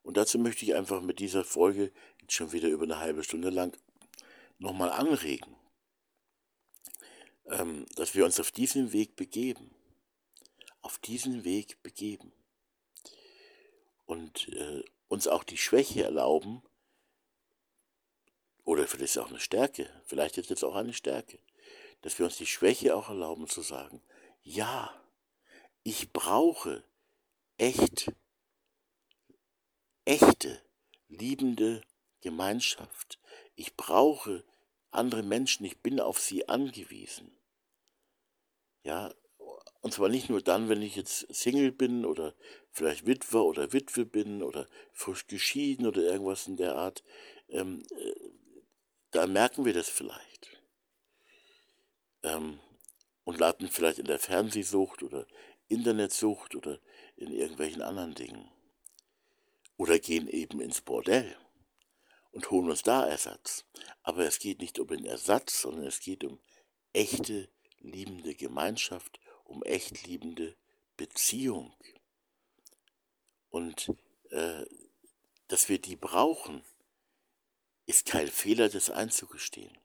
Und 0.03 0.17
dazu 0.17 0.39
möchte 0.39 0.65
ich 0.65 0.75
einfach 0.75 1.01
mit 1.01 1.19
dieser 1.19 1.43
Folge 1.43 1.91
jetzt 2.21 2.33
schon 2.33 2.51
wieder 2.51 2.69
über 2.69 2.83
eine 2.83 2.99
halbe 2.99 3.23
Stunde 3.23 3.49
lang 3.49 3.77
nochmal 4.57 4.89
anregen, 4.91 5.55
ähm, 7.45 7.85
dass 7.95 8.15
wir 8.15 8.25
uns 8.25 8.39
auf 8.39 8.51
diesen 8.51 8.93
Weg 8.93 9.15
begeben 9.15 9.75
auf 10.81 10.97
diesen 10.97 11.43
Weg 11.43 11.81
begeben 11.83 12.31
und 14.05 14.49
äh, 14.49 14.83
uns 15.07 15.27
auch 15.27 15.43
die 15.43 15.57
Schwäche 15.57 16.03
erlauben, 16.03 16.63
oder 18.63 18.87
vielleicht 18.87 19.03
ist 19.03 19.11
es 19.11 19.17
auch 19.17 19.29
eine 19.29 19.39
Stärke, 19.39 19.89
vielleicht 20.05 20.37
ist 20.37 20.51
es 20.51 20.63
auch 20.63 20.75
eine 20.75 20.93
Stärke, 20.93 21.39
dass 22.01 22.17
wir 22.17 22.25
uns 22.25 22.37
die 22.37 22.45
Schwäche 22.45 22.95
auch 22.95 23.09
erlauben 23.09 23.47
zu 23.47 23.61
sagen, 23.61 24.01
ja, 24.43 25.00
ich 25.83 26.11
brauche 26.11 26.83
echt, 27.57 28.11
echte, 30.05 30.61
liebende 31.07 31.81
Gemeinschaft. 32.21 33.19
Ich 33.55 33.75
brauche 33.75 34.43
andere 34.91 35.23
Menschen, 35.23 35.65
ich 35.65 35.81
bin 35.81 35.99
auf 35.99 36.19
sie 36.19 36.47
angewiesen. 36.47 37.31
Ja, 38.83 39.13
und 39.81 39.93
zwar 39.93 40.09
nicht 40.09 40.29
nur 40.29 40.41
dann, 40.41 40.69
wenn 40.69 40.81
ich 40.81 40.95
jetzt 40.95 41.25
Single 41.33 41.71
bin 41.71 42.05
oder 42.05 42.35
vielleicht 42.71 43.07
Witwer 43.07 43.43
oder 43.43 43.73
Witwe 43.73 44.05
bin 44.05 44.43
oder 44.43 44.67
frisch 44.93 45.27
geschieden 45.27 45.87
oder 45.87 46.01
irgendwas 46.01 46.47
in 46.47 46.57
der 46.57 46.75
Art. 46.75 47.03
Ähm, 47.49 47.83
äh, 47.91 48.13
da 49.09 49.27
merken 49.27 49.65
wir 49.65 49.73
das 49.73 49.89
vielleicht. 49.89 50.61
Ähm, 52.23 52.59
und 53.23 53.39
landen 53.39 53.69
vielleicht 53.69 53.99
in 53.99 54.05
der 54.05 54.19
Fernsehsucht 54.19 55.03
oder 55.03 55.25
Internetsucht 55.71 56.55
oder 56.55 56.79
in 57.15 57.31
irgendwelchen 57.31 57.81
anderen 57.81 58.13
Dingen. 58.13 58.49
Oder 59.77 59.99
gehen 59.99 60.27
eben 60.27 60.59
ins 60.61 60.81
Bordell 60.81 61.35
und 62.31 62.51
holen 62.51 62.69
uns 62.69 62.83
da 62.83 63.05
Ersatz. 63.05 63.65
Aber 64.03 64.25
es 64.25 64.39
geht 64.39 64.59
nicht 64.59 64.79
um 64.79 64.87
den 64.87 65.05
Ersatz, 65.05 65.61
sondern 65.61 65.85
es 65.85 65.99
geht 65.99 66.23
um 66.23 66.39
echte, 66.93 67.49
liebende 67.79 68.35
Gemeinschaft 68.35 69.19
um 69.43 69.63
echt 69.63 70.05
liebende 70.05 70.55
Beziehung. 70.97 71.73
Und 73.49 73.91
äh, 74.29 74.65
dass 75.47 75.67
wir 75.67 75.79
die 75.79 75.95
brauchen, 75.95 76.63
ist 77.85 78.05
kein 78.05 78.27
Fehler, 78.27 78.69
das 78.69 78.89
einzugestehen. 78.89 79.77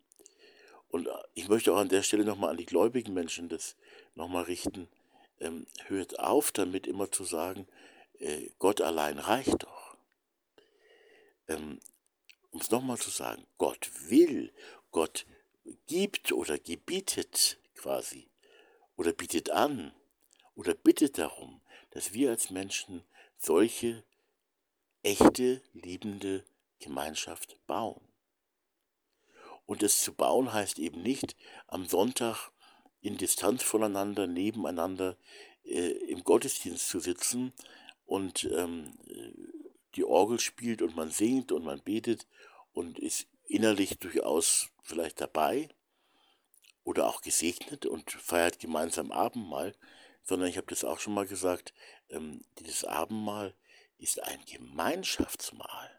Und 0.89 1.09
äh, 1.09 1.11
ich 1.35 1.49
möchte 1.49 1.73
auch 1.73 1.79
an 1.79 1.89
der 1.89 2.03
Stelle 2.03 2.25
nochmal 2.25 2.51
an 2.51 2.57
die 2.57 2.67
gläubigen 2.67 3.13
Menschen 3.13 3.49
das 3.49 3.77
nochmal 4.15 4.45
richten. 4.45 4.89
Ähm, 5.41 5.67
hört 5.87 6.19
auf 6.19 6.53
damit 6.53 6.87
immer 6.87 7.11
zu 7.11 7.25
sagen, 7.25 7.67
äh, 8.19 8.51
Gott 8.59 8.81
allein 8.81 9.19
reicht 9.19 9.63
doch. 9.63 9.97
Ähm, 11.49 11.81
um 12.51 12.61
es 12.61 12.71
nochmal 12.71 12.99
zu 12.99 13.11
sagen, 13.11 13.47
Gott 13.59 13.91
will, 14.09 14.53
Gott 14.91 15.27
gibt 15.87 16.33
oder 16.33 16.59
gebietet 16.59 17.59
quasi 17.75 18.31
oder 18.97 19.13
bietet 19.13 19.51
an 19.51 19.93
oder 20.55 20.75
bittet 20.75 21.19
darum, 21.19 21.61
dass 21.91 22.13
wir 22.13 22.31
als 22.31 22.51
Menschen 22.51 23.05
solche 23.37 24.05
echte, 25.03 25.63
liebende 25.73 26.45
Gemeinschaft 26.79 27.59
bauen. 27.67 28.01
Und 29.67 29.83
es 29.83 30.01
zu 30.01 30.15
bauen 30.15 30.53
heißt 30.53 30.79
eben 30.79 31.03
nicht, 31.03 31.37
am 31.67 31.87
Sonntag 31.87 32.51
in 33.07 33.17
Distanz 33.17 33.63
voneinander, 33.63 34.27
nebeneinander 34.27 35.17
äh, 35.65 35.91
im 36.09 36.25
Gottesdienst 36.25 36.89
zu 36.89 36.99
sitzen 36.99 37.53
und 38.05 38.45
ähm, 38.45 38.99
die 39.95 40.05
Orgel 40.05 40.41
spielt 40.41 40.83
und 40.83 40.97
man 40.97 41.11
singt 41.11 41.53
und 41.53 41.65
man 41.65 41.81
betet 41.81 42.27
und 42.73 42.99
ist 42.99 43.29
innerlich 43.45 43.99
durchaus 43.99 44.71
vielleicht 44.83 45.21
dabei 45.21 45.69
oder 46.83 47.07
auch 47.07 47.21
gesegnet 47.23 47.87
und 47.87 48.11
feiert 48.11 48.59
gemeinsam 48.59 49.13
Abendmahl, 49.13 49.75
sondern 50.25 50.49
ich 50.49 50.57
habe 50.57 50.67
das 50.69 50.85
auch 50.85 50.99
schon 50.99 51.15
mal 51.15 51.27
gesagt, 51.27 51.73
ähm, 52.11 52.45
dieses 52.59 52.85
Abendmahl 52.85 53.55
ist 53.99 54.23
ein 54.23 54.45
Gemeinschaftsmahl. 54.47 55.91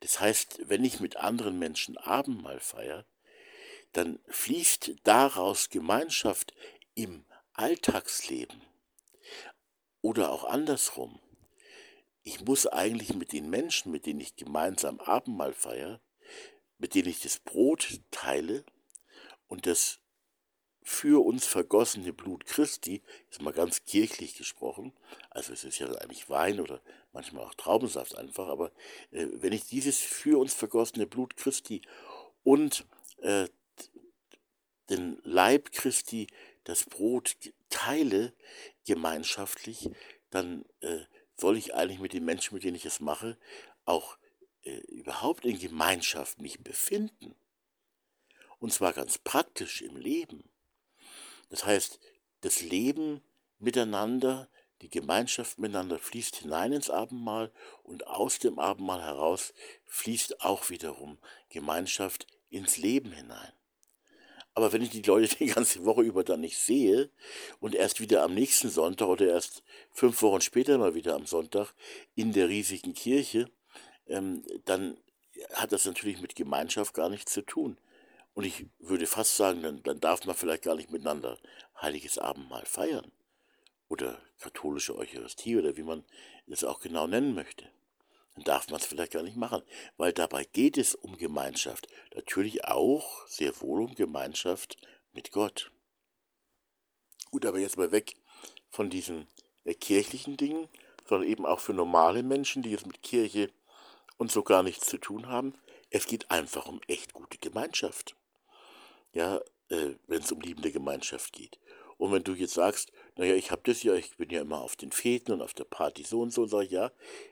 Das 0.00 0.20
heißt, 0.20 0.68
wenn 0.68 0.84
ich 0.84 1.00
mit 1.00 1.16
anderen 1.16 1.58
Menschen 1.58 1.98
Abendmahl 1.98 2.60
feiere, 2.60 3.04
dann 3.94 4.18
fließt 4.28 4.96
daraus 5.04 5.70
Gemeinschaft 5.70 6.52
im 6.94 7.24
Alltagsleben 7.54 8.62
oder 10.02 10.30
auch 10.30 10.44
andersrum. 10.44 11.18
Ich 12.22 12.40
muss 12.44 12.66
eigentlich 12.66 13.14
mit 13.14 13.32
den 13.32 13.48
Menschen, 13.50 13.92
mit 13.92 14.06
denen 14.06 14.20
ich 14.20 14.36
gemeinsam 14.36 15.00
Abendmahl 15.00 15.52
feiere, 15.52 16.00
mit 16.78 16.94
denen 16.94 17.08
ich 17.08 17.20
das 17.20 17.38
Brot 17.38 18.00
teile 18.10 18.64
und 19.46 19.66
das 19.66 20.00
für 20.82 21.24
uns 21.24 21.46
vergossene 21.46 22.12
Blut 22.12 22.44
Christi, 22.44 23.02
ist 23.30 23.40
mal 23.40 23.54
ganz 23.54 23.84
kirchlich 23.86 24.36
gesprochen, 24.36 24.92
also 25.30 25.52
es 25.52 25.64
ist 25.64 25.78
ja 25.78 25.90
eigentlich 25.94 26.28
Wein 26.28 26.60
oder 26.60 26.82
manchmal 27.12 27.44
auch 27.44 27.54
Traubensaft 27.54 28.16
einfach, 28.18 28.48
aber 28.48 28.70
äh, 29.10 29.26
wenn 29.32 29.54
ich 29.54 29.64
dieses 29.66 30.00
für 30.00 30.38
uns 30.38 30.52
vergossene 30.52 31.06
Blut 31.06 31.36
Christi 31.36 31.80
und 32.42 32.84
äh, 33.22 33.48
den 34.90 35.20
Leib 35.24 35.72
Christi, 35.72 36.26
das 36.64 36.84
Brot 36.84 37.36
teile 37.68 38.32
gemeinschaftlich, 38.86 39.90
dann 40.30 40.64
äh, 40.80 41.00
soll 41.36 41.56
ich 41.56 41.74
eigentlich 41.74 42.00
mit 42.00 42.12
den 42.12 42.24
Menschen, 42.24 42.54
mit 42.54 42.64
denen 42.64 42.76
ich 42.76 42.86
es 42.86 43.00
mache, 43.00 43.38
auch 43.84 44.16
äh, 44.62 44.78
überhaupt 44.88 45.44
in 45.44 45.58
Gemeinschaft 45.58 46.40
mich 46.40 46.60
befinden. 46.60 47.34
Und 48.58 48.72
zwar 48.72 48.92
ganz 48.92 49.18
praktisch 49.18 49.82
im 49.82 49.96
Leben. 49.96 50.48
Das 51.50 51.64
heißt, 51.64 52.00
das 52.40 52.62
Leben 52.62 53.22
miteinander, 53.58 54.48
die 54.82 54.90
Gemeinschaft 54.90 55.58
miteinander 55.58 55.98
fließt 55.98 56.36
hinein 56.36 56.72
ins 56.72 56.90
Abendmahl 56.90 57.52
und 57.82 58.06
aus 58.06 58.38
dem 58.38 58.58
Abendmahl 58.58 59.02
heraus 59.02 59.54
fließt 59.86 60.40
auch 60.40 60.70
wiederum 60.70 61.18
Gemeinschaft 61.48 62.26
ins 62.50 62.76
Leben 62.76 63.12
hinein. 63.12 63.52
Aber 64.54 64.72
wenn 64.72 64.82
ich 64.82 64.90
die 64.90 65.02
Leute 65.02 65.34
die 65.36 65.46
ganze 65.46 65.84
Woche 65.84 66.02
über 66.02 66.22
dann 66.24 66.40
nicht 66.40 66.58
sehe 66.58 67.10
und 67.60 67.74
erst 67.74 68.00
wieder 68.00 68.22
am 68.22 68.34
nächsten 68.34 68.70
Sonntag 68.70 69.08
oder 69.08 69.26
erst 69.26 69.62
fünf 69.90 70.22
Wochen 70.22 70.40
später 70.40 70.78
mal 70.78 70.94
wieder 70.94 71.14
am 71.14 71.26
Sonntag 71.26 71.74
in 72.14 72.32
der 72.32 72.48
riesigen 72.48 72.94
Kirche, 72.94 73.50
ähm, 74.06 74.44
dann 74.64 74.96
hat 75.52 75.72
das 75.72 75.84
natürlich 75.84 76.20
mit 76.20 76.36
Gemeinschaft 76.36 76.94
gar 76.94 77.08
nichts 77.08 77.32
zu 77.32 77.42
tun. 77.42 77.76
Und 78.34 78.44
ich 78.44 78.66
würde 78.78 79.06
fast 79.06 79.36
sagen, 79.36 79.62
dann, 79.62 79.82
dann 79.82 80.00
darf 80.00 80.24
man 80.24 80.34
vielleicht 80.34 80.62
gar 80.62 80.74
nicht 80.74 80.90
miteinander 80.90 81.38
heiliges 81.80 82.18
Abendmahl 82.18 82.66
feiern. 82.66 83.10
Oder 83.88 84.20
katholische 84.38 84.96
Eucharistie 84.96 85.56
oder 85.56 85.76
wie 85.76 85.82
man 85.82 86.04
es 86.48 86.64
auch 86.64 86.80
genau 86.80 87.06
nennen 87.06 87.34
möchte. 87.34 87.68
Dann 88.34 88.44
darf 88.44 88.68
man 88.68 88.80
es 88.80 88.86
vielleicht 88.86 89.12
gar 89.12 89.22
nicht 89.22 89.36
machen, 89.36 89.62
weil 89.96 90.12
dabei 90.12 90.44
geht 90.44 90.78
es 90.78 90.94
um 90.94 91.16
Gemeinschaft. 91.16 91.86
Natürlich 92.14 92.64
auch 92.64 93.26
sehr 93.26 93.60
wohl 93.60 93.82
um 93.82 93.94
Gemeinschaft 93.94 94.76
mit 95.12 95.30
Gott. 95.30 95.70
Gut, 97.30 97.44
aber 97.44 97.58
jetzt 97.58 97.76
mal 97.76 97.92
weg 97.92 98.16
von 98.70 98.90
diesen 98.90 99.26
äh, 99.64 99.74
kirchlichen 99.74 100.36
Dingen, 100.36 100.68
sondern 101.08 101.28
eben 101.28 101.44
auch 101.44 101.60
für 101.60 101.74
normale 101.74 102.22
Menschen, 102.22 102.62
die 102.62 102.70
jetzt 102.70 102.86
mit 102.86 103.02
Kirche 103.02 103.50
und 104.16 104.32
so 104.32 104.42
gar 104.42 104.62
nichts 104.62 104.86
zu 104.86 104.98
tun 104.98 105.28
haben. 105.28 105.54
Es 105.90 106.06
geht 106.06 106.30
einfach 106.30 106.66
um 106.66 106.80
echt 106.86 107.12
gute 107.12 107.38
Gemeinschaft 107.38 108.16
ja, 109.14 109.40
äh, 109.70 109.94
wenn 110.06 110.22
es 110.22 110.32
um 110.32 110.40
liebende 110.40 110.72
Gemeinschaft 110.72 111.32
geht. 111.32 111.58
Und 111.96 112.12
wenn 112.12 112.24
du 112.24 112.34
jetzt 112.34 112.54
sagst, 112.54 112.92
naja, 113.16 113.34
ich 113.34 113.50
habe 113.50 113.62
das 113.64 113.82
ja, 113.82 113.94
ich 113.94 114.16
bin 114.16 114.28
ja 114.30 114.42
immer 114.42 114.60
auf 114.60 114.76
den 114.76 114.92
Feten 114.92 115.32
und 115.32 115.40
auf 115.40 115.54
der 115.54 115.64
Party 115.64 116.02
so 116.02 116.20
und 116.20 116.32
so, 116.32 116.46
sag 116.46 116.64
ich 116.64 116.72
ja, 116.72 116.90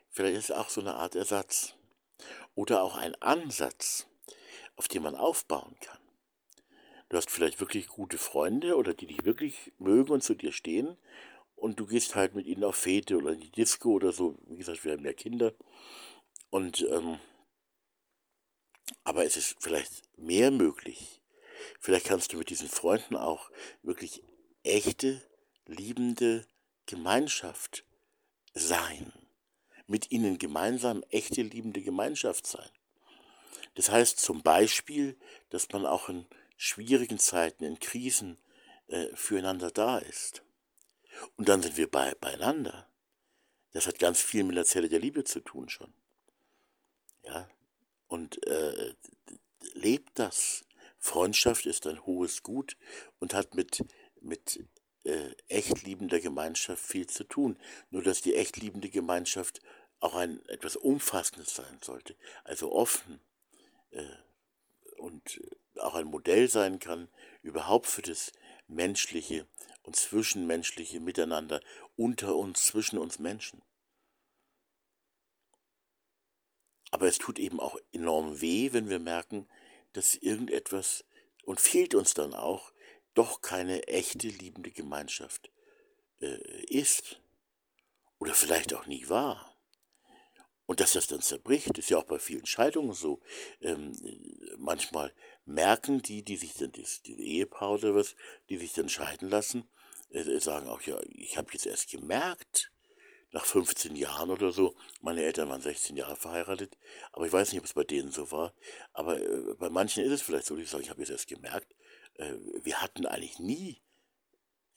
vielleicht 0.09 0.39
ist 0.39 0.51
es 0.51 0.57
auch 0.57 0.71
so 0.71 0.81
eine 0.81 0.95
Art 0.95 1.17
Ersatz. 1.17 1.75
Oder 2.55 2.83
auch 2.83 2.97
ein 2.97 3.21
Ansatz, 3.21 4.07
auf 4.83 4.89
den 4.89 5.03
man 5.03 5.15
aufbauen 5.15 5.77
kann. 5.81 5.99
Du 7.09 7.17
hast 7.17 7.31
vielleicht 7.31 7.61
wirklich 7.61 7.89
gute 7.89 8.19
Freunde 8.19 8.77
oder 8.77 8.95
die 8.95 9.07
dich 9.07 9.25
wirklich 9.25 9.73
mögen 9.79 10.13
und 10.13 10.23
zu 10.23 10.35
dir 10.35 10.53
stehen 10.53 10.97
und 11.57 11.79
du 11.79 11.87
gehst 11.87 12.15
halt 12.15 12.35
mit 12.35 12.47
ihnen 12.47 12.65
auf 12.65 12.77
Fete 12.77 13.17
oder 13.17 13.33
in 13.33 13.41
die 13.41 13.51
Disco 13.51 13.91
oder 13.93 14.13
so. 14.13 14.37
Wie 14.47 14.57
gesagt, 14.57 14.85
wir 14.85 14.93
haben 14.93 15.05
ja 15.05 15.13
Kinder. 15.13 15.53
Und, 16.51 16.87
ähm, 16.91 17.19
aber 19.05 19.25
es 19.25 19.37
ist 19.37 19.57
vielleicht 19.61 20.03
mehr 20.19 20.51
möglich, 20.51 21.23
Vielleicht 21.81 22.07
kannst 22.07 22.33
du 22.33 22.39
mit 22.39 22.51
diesen 22.51 22.69
Freunden 22.69 23.17
auch 23.17 23.51
wirklich 23.83 24.23
echte, 24.63 25.23
liebende 25.67 26.47
Gemeinschaft 26.87 27.85
sein. 28.55 29.13
Mit 29.87 30.11
ihnen 30.11 30.39
gemeinsam 30.39 31.03
echte, 31.11 31.43
liebende 31.43 31.83
Gemeinschaft 31.83 32.47
sein. 32.47 32.69
Das 33.75 33.91
heißt 33.91 34.19
zum 34.19 34.43
Beispiel, 34.43 35.17
dass 35.51 35.69
man 35.71 35.87
auch 35.87 36.09
in 36.09 36.27
schwierigen 36.57 37.19
Zeiten, 37.19 37.65
in 37.65 37.79
Krisen 37.79 38.39
äh, 38.89 39.09
füreinander 39.15 39.71
da 39.71 39.99
ist. 39.99 40.43
Und 41.37 41.49
dann 41.49 41.63
sind 41.63 41.77
wir 41.77 41.91
bei, 41.91 42.15
beieinander. 42.15 42.89
Das 43.73 43.87
hat 43.87 43.99
ganz 43.99 44.21
viel 44.21 44.45
mit 44.45 44.57
der 44.57 44.65
Zelle 44.65 44.89
der 44.89 45.01
Liebe 45.01 45.25
zu 45.25 45.41
tun 45.41 45.69
schon. 45.69 45.93
Ja, 47.25 47.49
und 48.09 48.47
äh, 48.47 48.95
lebt 49.75 50.19
das, 50.19 50.65
Freundschaft 50.99 51.67
ist 51.67 51.87
ein 51.87 52.05
hohes 52.05 52.43
Gut 52.43 52.77
und 53.19 53.35
hat 53.35 53.55
mit, 53.55 53.85
mit 54.21 54.65
äh, 55.05 55.35
echt 55.49 55.83
liebender 55.83 56.21
Gemeinschaft 56.21 56.85
viel 56.85 57.07
zu 57.07 57.25
tun. 57.25 57.59
Nur 57.91 58.03
dass 58.03 58.21
die 58.21 58.35
echt 58.35 58.57
liebende 58.57 58.91
Gemeinschaft 58.91 59.61
auch 60.01 60.15
ein 60.15 60.45
etwas 60.49 60.77
Umfassendes 60.77 61.55
sein 61.55 61.79
sollte, 61.81 62.17
also 62.45 62.73
offen 62.73 63.21
und 64.97 65.41
auch 65.79 65.95
ein 65.95 66.07
Modell 66.07 66.49
sein 66.49 66.79
kann, 66.79 67.09
überhaupt 67.43 67.87
für 67.87 68.03
das 68.03 68.33
menschliche 68.69 69.47
und 69.83 69.97
zwischenmenschliche 69.97 71.01
Miteinander 71.01 71.61
unter 71.97 72.37
uns, 72.37 72.67
zwischen 72.67 72.99
uns 72.99 73.19
Menschen. 73.19 73.63
Aber 76.91 77.07
es 77.07 77.19
tut 77.19 77.39
eben 77.39 77.59
auch 77.59 77.79
enorm 77.93 78.41
weh, 78.41 78.73
wenn 78.73 78.89
wir 78.89 78.99
merken, 78.99 79.49
dass 79.93 80.15
irgendetwas, 80.15 81.05
und 81.45 81.61
fehlt 81.61 81.95
uns 81.95 82.15
dann 82.15 82.35
auch, 82.35 82.73
doch 83.15 83.41
keine 83.41 83.89
echte 83.89 84.29
liebende 84.29 84.71
Gemeinschaft 84.71 85.51
äh, 86.21 86.65
ist. 86.67 87.21
Oder 88.19 88.35
vielleicht 88.35 88.75
auch 88.75 88.87
nie 88.87 89.09
war. 89.09 89.52
Und 90.67 90.81
dass 90.81 90.93
das 90.93 91.07
dann 91.07 91.21
zerbricht, 91.21 91.77
ist 91.79 91.91
ja 91.91 91.99
auch 91.99 92.05
bei 92.05 92.19
vielen 92.19 92.47
Scheidungen 92.47 92.93
so. 92.93 93.21
Ähm, 93.61 93.93
manchmal 94.59 95.13
merken 95.45 96.03
die, 96.03 96.23
die 96.23 96.37
sich 96.37 96.55
dann, 96.55 96.73
die, 96.73 96.87
die 97.05 97.37
Ehepaar 97.37 97.73
oder 97.73 97.95
was, 97.95 98.15
die 98.49 98.59
sich 98.59 98.73
dann 98.73 98.89
scheiden 98.89 99.29
lassen, 99.29 99.69
äh, 100.11 100.39
sagen 100.39 100.69
auch, 100.69 100.83
ja, 100.83 100.99
ich 101.09 101.37
habe 101.37 101.53
jetzt 101.53 101.67
erst 101.67 101.91
gemerkt, 101.91 102.73
nach 103.33 103.45
15 103.45 103.97
Jahren 103.97 104.31
oder 104.31 104.53
so. 104.53 104.77
Meine 105.01 105.23
Eltern 105.23 105.49
waren 105.49 105.63
16 105.63 105.97
Jahre 105.97 106.17
verheiratet, 106.17 106.77
aber 107.13 107.27
ich 107.27 107.33
weiß 107.33 107.53
nicht, 107.53 107.61
ob 107.61 107.65
es 107.65 107.73
bei 107.73 107.85
denen 107.85 108.13
so 108.13 108.31
war. 108.31 108.55
Aber 108.93 109.19
äh, 109.19 109.55
bei 109.59 109.71
manchen 109.71 110.05
ist 110.05 110.13
es 110.13 110.23
vielleicht 110.23 110.47
so, 110.47 110.55
die 110.55 110.65
sagen, 110.65 110.85
ich 110.85 110.91
habe 110.91 111.01
jetzt 111.01 111.11
erst 111.11 111.29
gemerkt, 111.29 111.75
äh, 112.15 112.35
wir 112.63 112.81
hatten 112.81 113.07
eigentlich 113.07 113.39
nie 113.39 113.83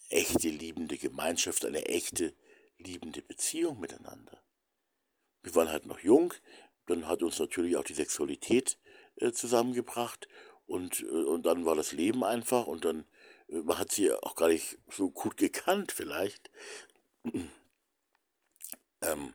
echte 0.10 0.50
liebende 0.50 0.98
Gemeinschaft, 0.98 1.66
eine 1.66 1.86
echte 1.86 2.34
liebende 2.78 3.22
Beziehung 3.22 3.80
miteinander. 3.80 4.42
Wir 5.46 5.56
waren 5.56 5.70
halt 5.70 5.86
noch 5.86 6.00
jung, 6.00 6.34
dann 6.88 7.08
hat 7.08 7.24
uns 7.24 7.40
natürlich 7.40 7.78
auch 7.78 7.84
die 7.84 7.94
Sexualität 7.94 8.78
äh, 9.18 9.32
zusammengebracht 9.32 10.28
und, 10.66 11.02
äh, 11.02 11.06
und 11.06 11.46
dann 11.46 11.66
war 11.66 11.76
das 11.76 11.92
Leben 11.92 12.24
einfach 12.24 12.68
und 12.68 12.84
dann 12.84 13.06
man 13.48 13.78
hat 13.78 13.92
sie 13.92 14.12
auch 14.12 14.36
gar 14.36 14.48
nicht 14.48 14.78
so 14.90 15.10
gut 15.10 15.38
gekannt 15.38 15.92
vielleicht. 15.92 16.50
ähm, 19.02 19.34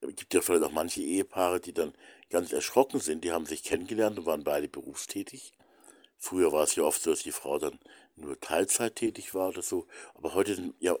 es 0.00 0.16
gibt 0.16 0.34
ja 0.34 0.40
vielleicht 0.40 0.64
auch 0.64 0.72
manche 0.72 1.02
Ehepaare, 1.02 1.60
die 1.60 1.72
dann 1.72 1.94
ganz 2.30 2.52
erschrocken 2.52 3.00
sind. 3.00 3.24
Die 3.24 3.32
haben 3.32 3.46
sich 3.46 3.62
kennengelernt 3.62 4.18
und 4.18 4.26
waren 4.26 4.44
beide 4.44 4.68
berufstätig. 4.68 5.52
Früher 6.16 6.52
war 6.52 6.64
es 6.64 6.74
ja 6.74 6.82
oft 6.82 7.02
so, 7.02 7.10
dass 7.10 7.22
die 7.22 7.32
Frau 7.32 7.58
dann 7.58 7.78
nur 8.16 8.38
Teilzeit 8.40 8.96
tätig 8.96 9.34
war 9.34 9.48
oder 9.48 9.62
so. 9.62 9.86
Aber 10.14 10.34
heute 10.34 10.54
sind 10.54 10.74
ja 10.80 10.96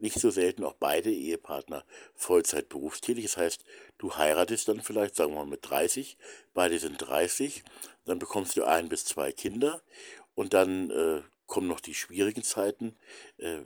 nicht 0.00 0.18
so 0.18 0.30
selten 0.30 0.64
auch 0.64 0.74
beide 0.74 1.10
Ehepartner 1.10 1.84
Vollzeit 2.14 2.68
berufstätig. 2.68 3.24
Das 3.24 3.36
heißt, 3.36 3.64
du 3.98 4.16
heiratest 4.16 4.68
dann 4.68 4.80
vielleicht, 4.80 5.16
sagen 5.16 5.32
wir 5.32 5.40
mal 5.40 5.46
mit 5.46 5.68
30, 5.68 6.16
beide 6.54 6.78
sind 6.78 6.98
30, 6.98 7.62
dann 8.04 8.18
bekommst 8.18 8.56
du 8.56 8.64
ein 8.64 8.88
bis 8.88 9.04
zwei 9.04 9.32
Kinder 9.32 9.82
und 10.34 10.54
dann 10.54 10.90
äh, 10.90 11.22
kommen 11.46 11.66
noch 11.66 11.80
die 11.80 11.94
schwierigen 11.94 12.44
Zeiten 12.44 12.96
äh, 13.38 13.58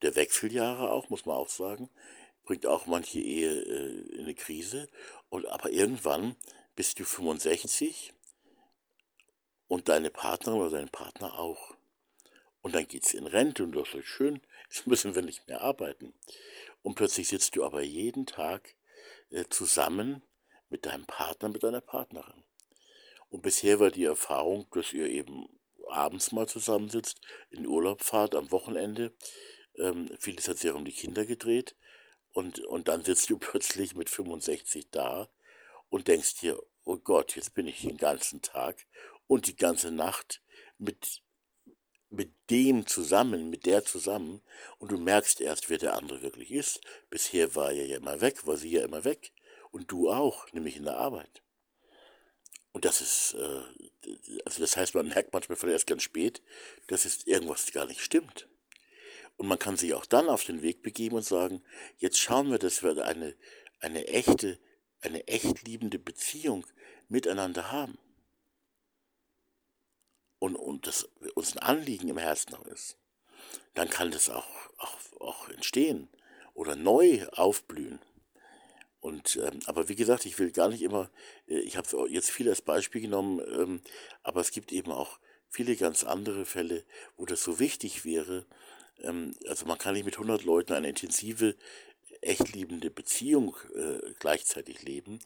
der 0.00 0.16
Wechseljahre 0.16 0.90
auch, 0.90 1.10
muss 1.10 1.26
man 1.26 1.36
auch 1.36 1.50
sagen. 1.50 1.90
Bringt 2.44 2.66
auch 2.66 2.86
manche 2.86 3.20
Ehe 3.20 3.50
äh, 3.50 4.14
in 4.14 4.20
eine 4.20 4.34
Krise. 4.34 4.88
Und 5.28 5.46
aber 5.46 5.70
irgendwann 5.70 6.36
bist 6.76 6.98
du 6.98 7.04
65 7.04 8.12
und 9.68 9.88
deine 9.88 10.10
Partnerin 10.10 10.60
oder 10.60 10.78
dein 10.78 10.88
Partner 10.88 11.38
auch. 11.38 11.74
Und 12.62 12.74
dann 12.74 12.86
geht 12.86 13.04
es 13.04 13.12
in 13.12 13.26
Rente 13.26 13.64
und 13.64 13.72
das 13.72 13.92
ist 13.92 14.06
schön, 14.06 14.40
jetzt 14.74 14.86
müssen 14.86 15.14
wir 15.14 15.22
nicht 15.22 15.46
mehr 15.48 15.60
arbeiten. 15.60 16.14
Und 16.82 16.96
plötzlich 16.96 17.28
sitzt 17.28 17.56
du 17.56 17.64
aber 17.64 17.82
jeden 17.82 18.26
Tag 18.26 18.74
äh, 19.30 19.44
zusammen 19.48 20.22
mit 20.68 20.86
deinem 20.86 21.06
Partner, 21.06 21.48
mit 21.48 21.62
deiner 21.62 21.80
Partnerin. 21.80 22.44
Und 23.30 23.42
bisher 23.42 23.80
war 23.80 23.90
die 23.90 24.04
Erfahrung, 24.04 24.66
dass 24.72 24.92
ihr 24.92 25.06
eben 25.06 25.48
abends 25.88 26.32
mal 26.32 26.48
zusammensitzt, 26.48 27.20
in 27.50 27.66
Urlaub 27.66 28.02
fahrt, 28.02 28.34
am 28.34 28.50
Wochenende. 28.50 29.12
Ähm, 29.76 30.10
vieles 30.18 30.48
hat 30.48 30.58
sich 30.58 30.70
um 30.72 30.84
die 30.84 30.92
Kinder 30.92 31.24
gedreht. 31.24 31.76
Und, 32.32 32.60
und 32.60 32.88
dann 32.88 33.04
sitzt 33.04 33.30
du 33.30 33.38
plötzlich 33.38 33.94
mit 33.94 34.10
65 34.10 34.90
da 34.90 35.28
und 35.88 36.08
denkst 36.08 36.40
dir, 36.40 36.60
oh 36.84 36.96
Gott, 36.96 37.36
jetzt 37.36 37.54
bin 37.54 37.66
ich 37.66 37.82
den 37.82 37.96
ganzen 37.96 38.42
Tag 38.42 38.86
und 39.26 39.46
die 39.46 39.56
ganze 39.56 39.90
Nacht 39.90 40.42
mit, 40.78 41.22
mit 42.16 42.32
dem 42.50 42.86
zusammen, 42.86 43.50
mit 43.50 43.66
der 43.66 43.84
zusammen. 43.84 44.42
Und 44.78 44.92
du 44.92 44.98
merkst 44.98 45.40
erst, 45.40 45.70
wer 45.70 45.78
der 45.78 45.94
andere 45.94 46.22
wirklich 46.22 46.50
ist. 46.50 46.80
Bisher 47.10 47.54
war 47.54 47.72
er 47.72 47.86
ja 47.86 47.96
immer 47.96 48.20
weg, 48.20 48.46
war 48.46 48.56
sie 48.56 48.70
ja 48.70 48.84
immer 48.84 49.04
weg. 49.04 49.32
Und 49.70 49.90
du 49.90 50.10
auch, 50.10 50.50
nämlich 50.52 50.76
in 50.76 50.84
der 50.84 50.96
Arbeit. 50.96 51.42
Und 52.72 52.84
das 52.84 53.00
ist, 53.00 53.34
äh, 53.34 54.10
also 54.44 54.60
das 54.60 54.76
heißt, 54.76 54.94
man 54.94 55.08
merkt 55.08 55.32
manchmal 55.32 55.56
vielleicht 55.56 55.74
erst 55.74 55.86
ganz 55.86 56.02
spät, 56.02 56.42
dass 56.88 57.04
es 57.04 57.26
irgendwas 57.26 57.70
gar 57.72 57.86
nicht 57.86 58.00
stimmt. 58.00 58.48
Und 59.36 59.48
man 59.48 59.58
kann 59.58 59.76
sich 59.76 59.94
auch 59.94 60.06
dann 60.06 60.28
auf 60.28 60.44
den 60.44 60.62
Weg 60.62 60.82
begeben 60.82 61.16
und 61.16 61.24
sagen, 61.24 61.62
jetzt 61.98 62.18
schauen 62.18 62.50
wir, 62.50 62.58
dass 62.58 62.82
wir 62.82 63.04
eine, 63.04 63.34
eine 63.80 64.06
echte, 64.06 64.58
eine 65.00 65.26
echt 65.26 65.66
liebende 65.66 65.98
Beziehung 65.98 66.66
miteinander 67.08 67.70
haben. 67.70 67.98
Und, 70.44 70.56
und 70.56 70.86
das 70.86 71.08
uns 71.36 71.56
ein 71.56 71.60
Anliegen 71.60 72.10
im 72.10 72.18
Herzen 72.18 72.52
noch 72.52 72.66
ist. 72.66 72.98
Dann 73.72 73.88
kann 73.88 74.10
das 74.10 74.28
auch, 74.28 74.46
auch, 74.76 74.98
auch 75.18 75.48
entstehen 75.48 76.10
oder 76.52 76.76
neu 76.76 77.26
aufblühen. 77.32 77.98
Und, 79.00 79.36
ähm, 79.36 79.60
aber 79.64 79.88
wie 79.88 79.94
gesagt, 79.94 80.26
ich 80.26 80.38
will 80.38 80.50
gar 80.50 80.68
nicht 80.68 80.82
immer, 80.82 81.10
äh, 81.48 81.60
ich 81.60 81.78
habe 81.78 81.88
jetzt 82.10 82.30
viel 82.30 82.46
als 82.50 82.60
Beispiel 82.60 83.00
genommen, 83.00 83.40
ähm, 83.58 83.80
aber 84.22 84.42
es 84.42 84.50
gibt 84.50 84.70
eben 84.70 84.92
auch 84.92 85.18
viele 85.48 85.76
ganz 85.76 86.04
andere 86.04 86.44
Fälle, 86.44 86.84
wo 87.16 87.24
das 87.24 87.42
so 87.42 87.58
wichtig 87.58 88.04
wäre. 88.04 88.44
Ähm, 89.00 89.34
also 89.48 89.64
man 89.64 89.78
kann 89.78 89.94
nicht 89.94 90.04
mit 90.04 90.16
100 90.16 90.44
Leuten 90.44 90.74
eine 90.74 90.90
intensive, 90.90 91.56
echt 92.20 92.52
liebende 92.52 92.90
Beziehung 92.90 93.56
äh, 93.74 94.12
gleichzeitig 94.18 94.82
leben, 94.82 95.20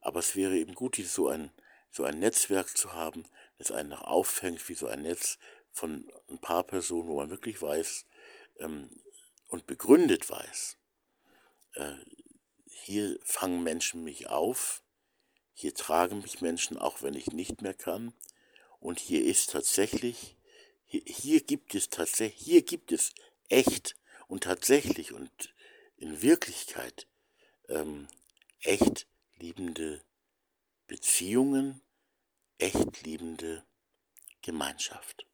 aber 0.00 0.20
es 0.20 0.36
wäre 0.36 0.56
eben 0.56 0.76
gut, 0.76 0.94
so 1.04 1.26
ein, 1.26 1.50
so 1.90 2.04
ein 2.04 2.20
Netzwerk 2.20 2.76
zu 2.76 2.92
haben, 2.92 3.24
das 3.58 3.70
einen 3.70 3.90
noch 3.90 4.02
auffängt, 4.02 4.68
wie 4.68 4.74
so 4.74 4.86
ein 4.86 5.02
Netz 5.02 5.38
von 5.70 6.10
ein 6.28 6.38
paar 6.38 6.64
Personen, 6.64 7.08
wo 7.08 7.16
man 7.16 7.30
wirklich 7.30 7.60
weiß 7.62 8.06
ähm, 8.58 8.90
und 9.48 9.66
begründet 9.66 10.28
weiß, 10.28 10.76
äh, 11.74 11.94
hier 12.66 13.18
fangen 13.22 13.62
Menschen 13.62 14.04
mich 14.04 14.28
auf, 14.28 14.82
hier 15.54 15.74
tragen 15.74 16.20
mich 16.22 16.40
Menschen, 16.40 16.78
auch 16.78 17.02
wenn 17.02 17.14
ich 17.14 17.28
nicht 17.28 17.62
mehr 17.62 17.74
kann. 17.74 18.12
Und 18.80 18.98
hier 18.98 19.24
ist 19.24 19.50
tatsächlich, 19.50 20.36
hier, 20.84 21.02
hier 21.06 21.40
gibt 21.40 21.74
es 21.74 21.88
tatsächlich, 21.88 22.42
hier 22.42 22.62
gibt 22.62 22.90
es 22.90 23.14
echt 23.48 23.94
und 24.26 24.44
tatsächlich 24.44 25.12
und 25.12 25.54
in 25.96 26.22
Wirklichkeit 26.22 27.06
ähm, 27.68 28.08
echt 28.60 29.06
liebende 29.36 30.02
Beziehungen, 30.86 31.80
echt 32.62 33.02
liebende 33.02 33.64
Gemeinschaft. 34.40 35.26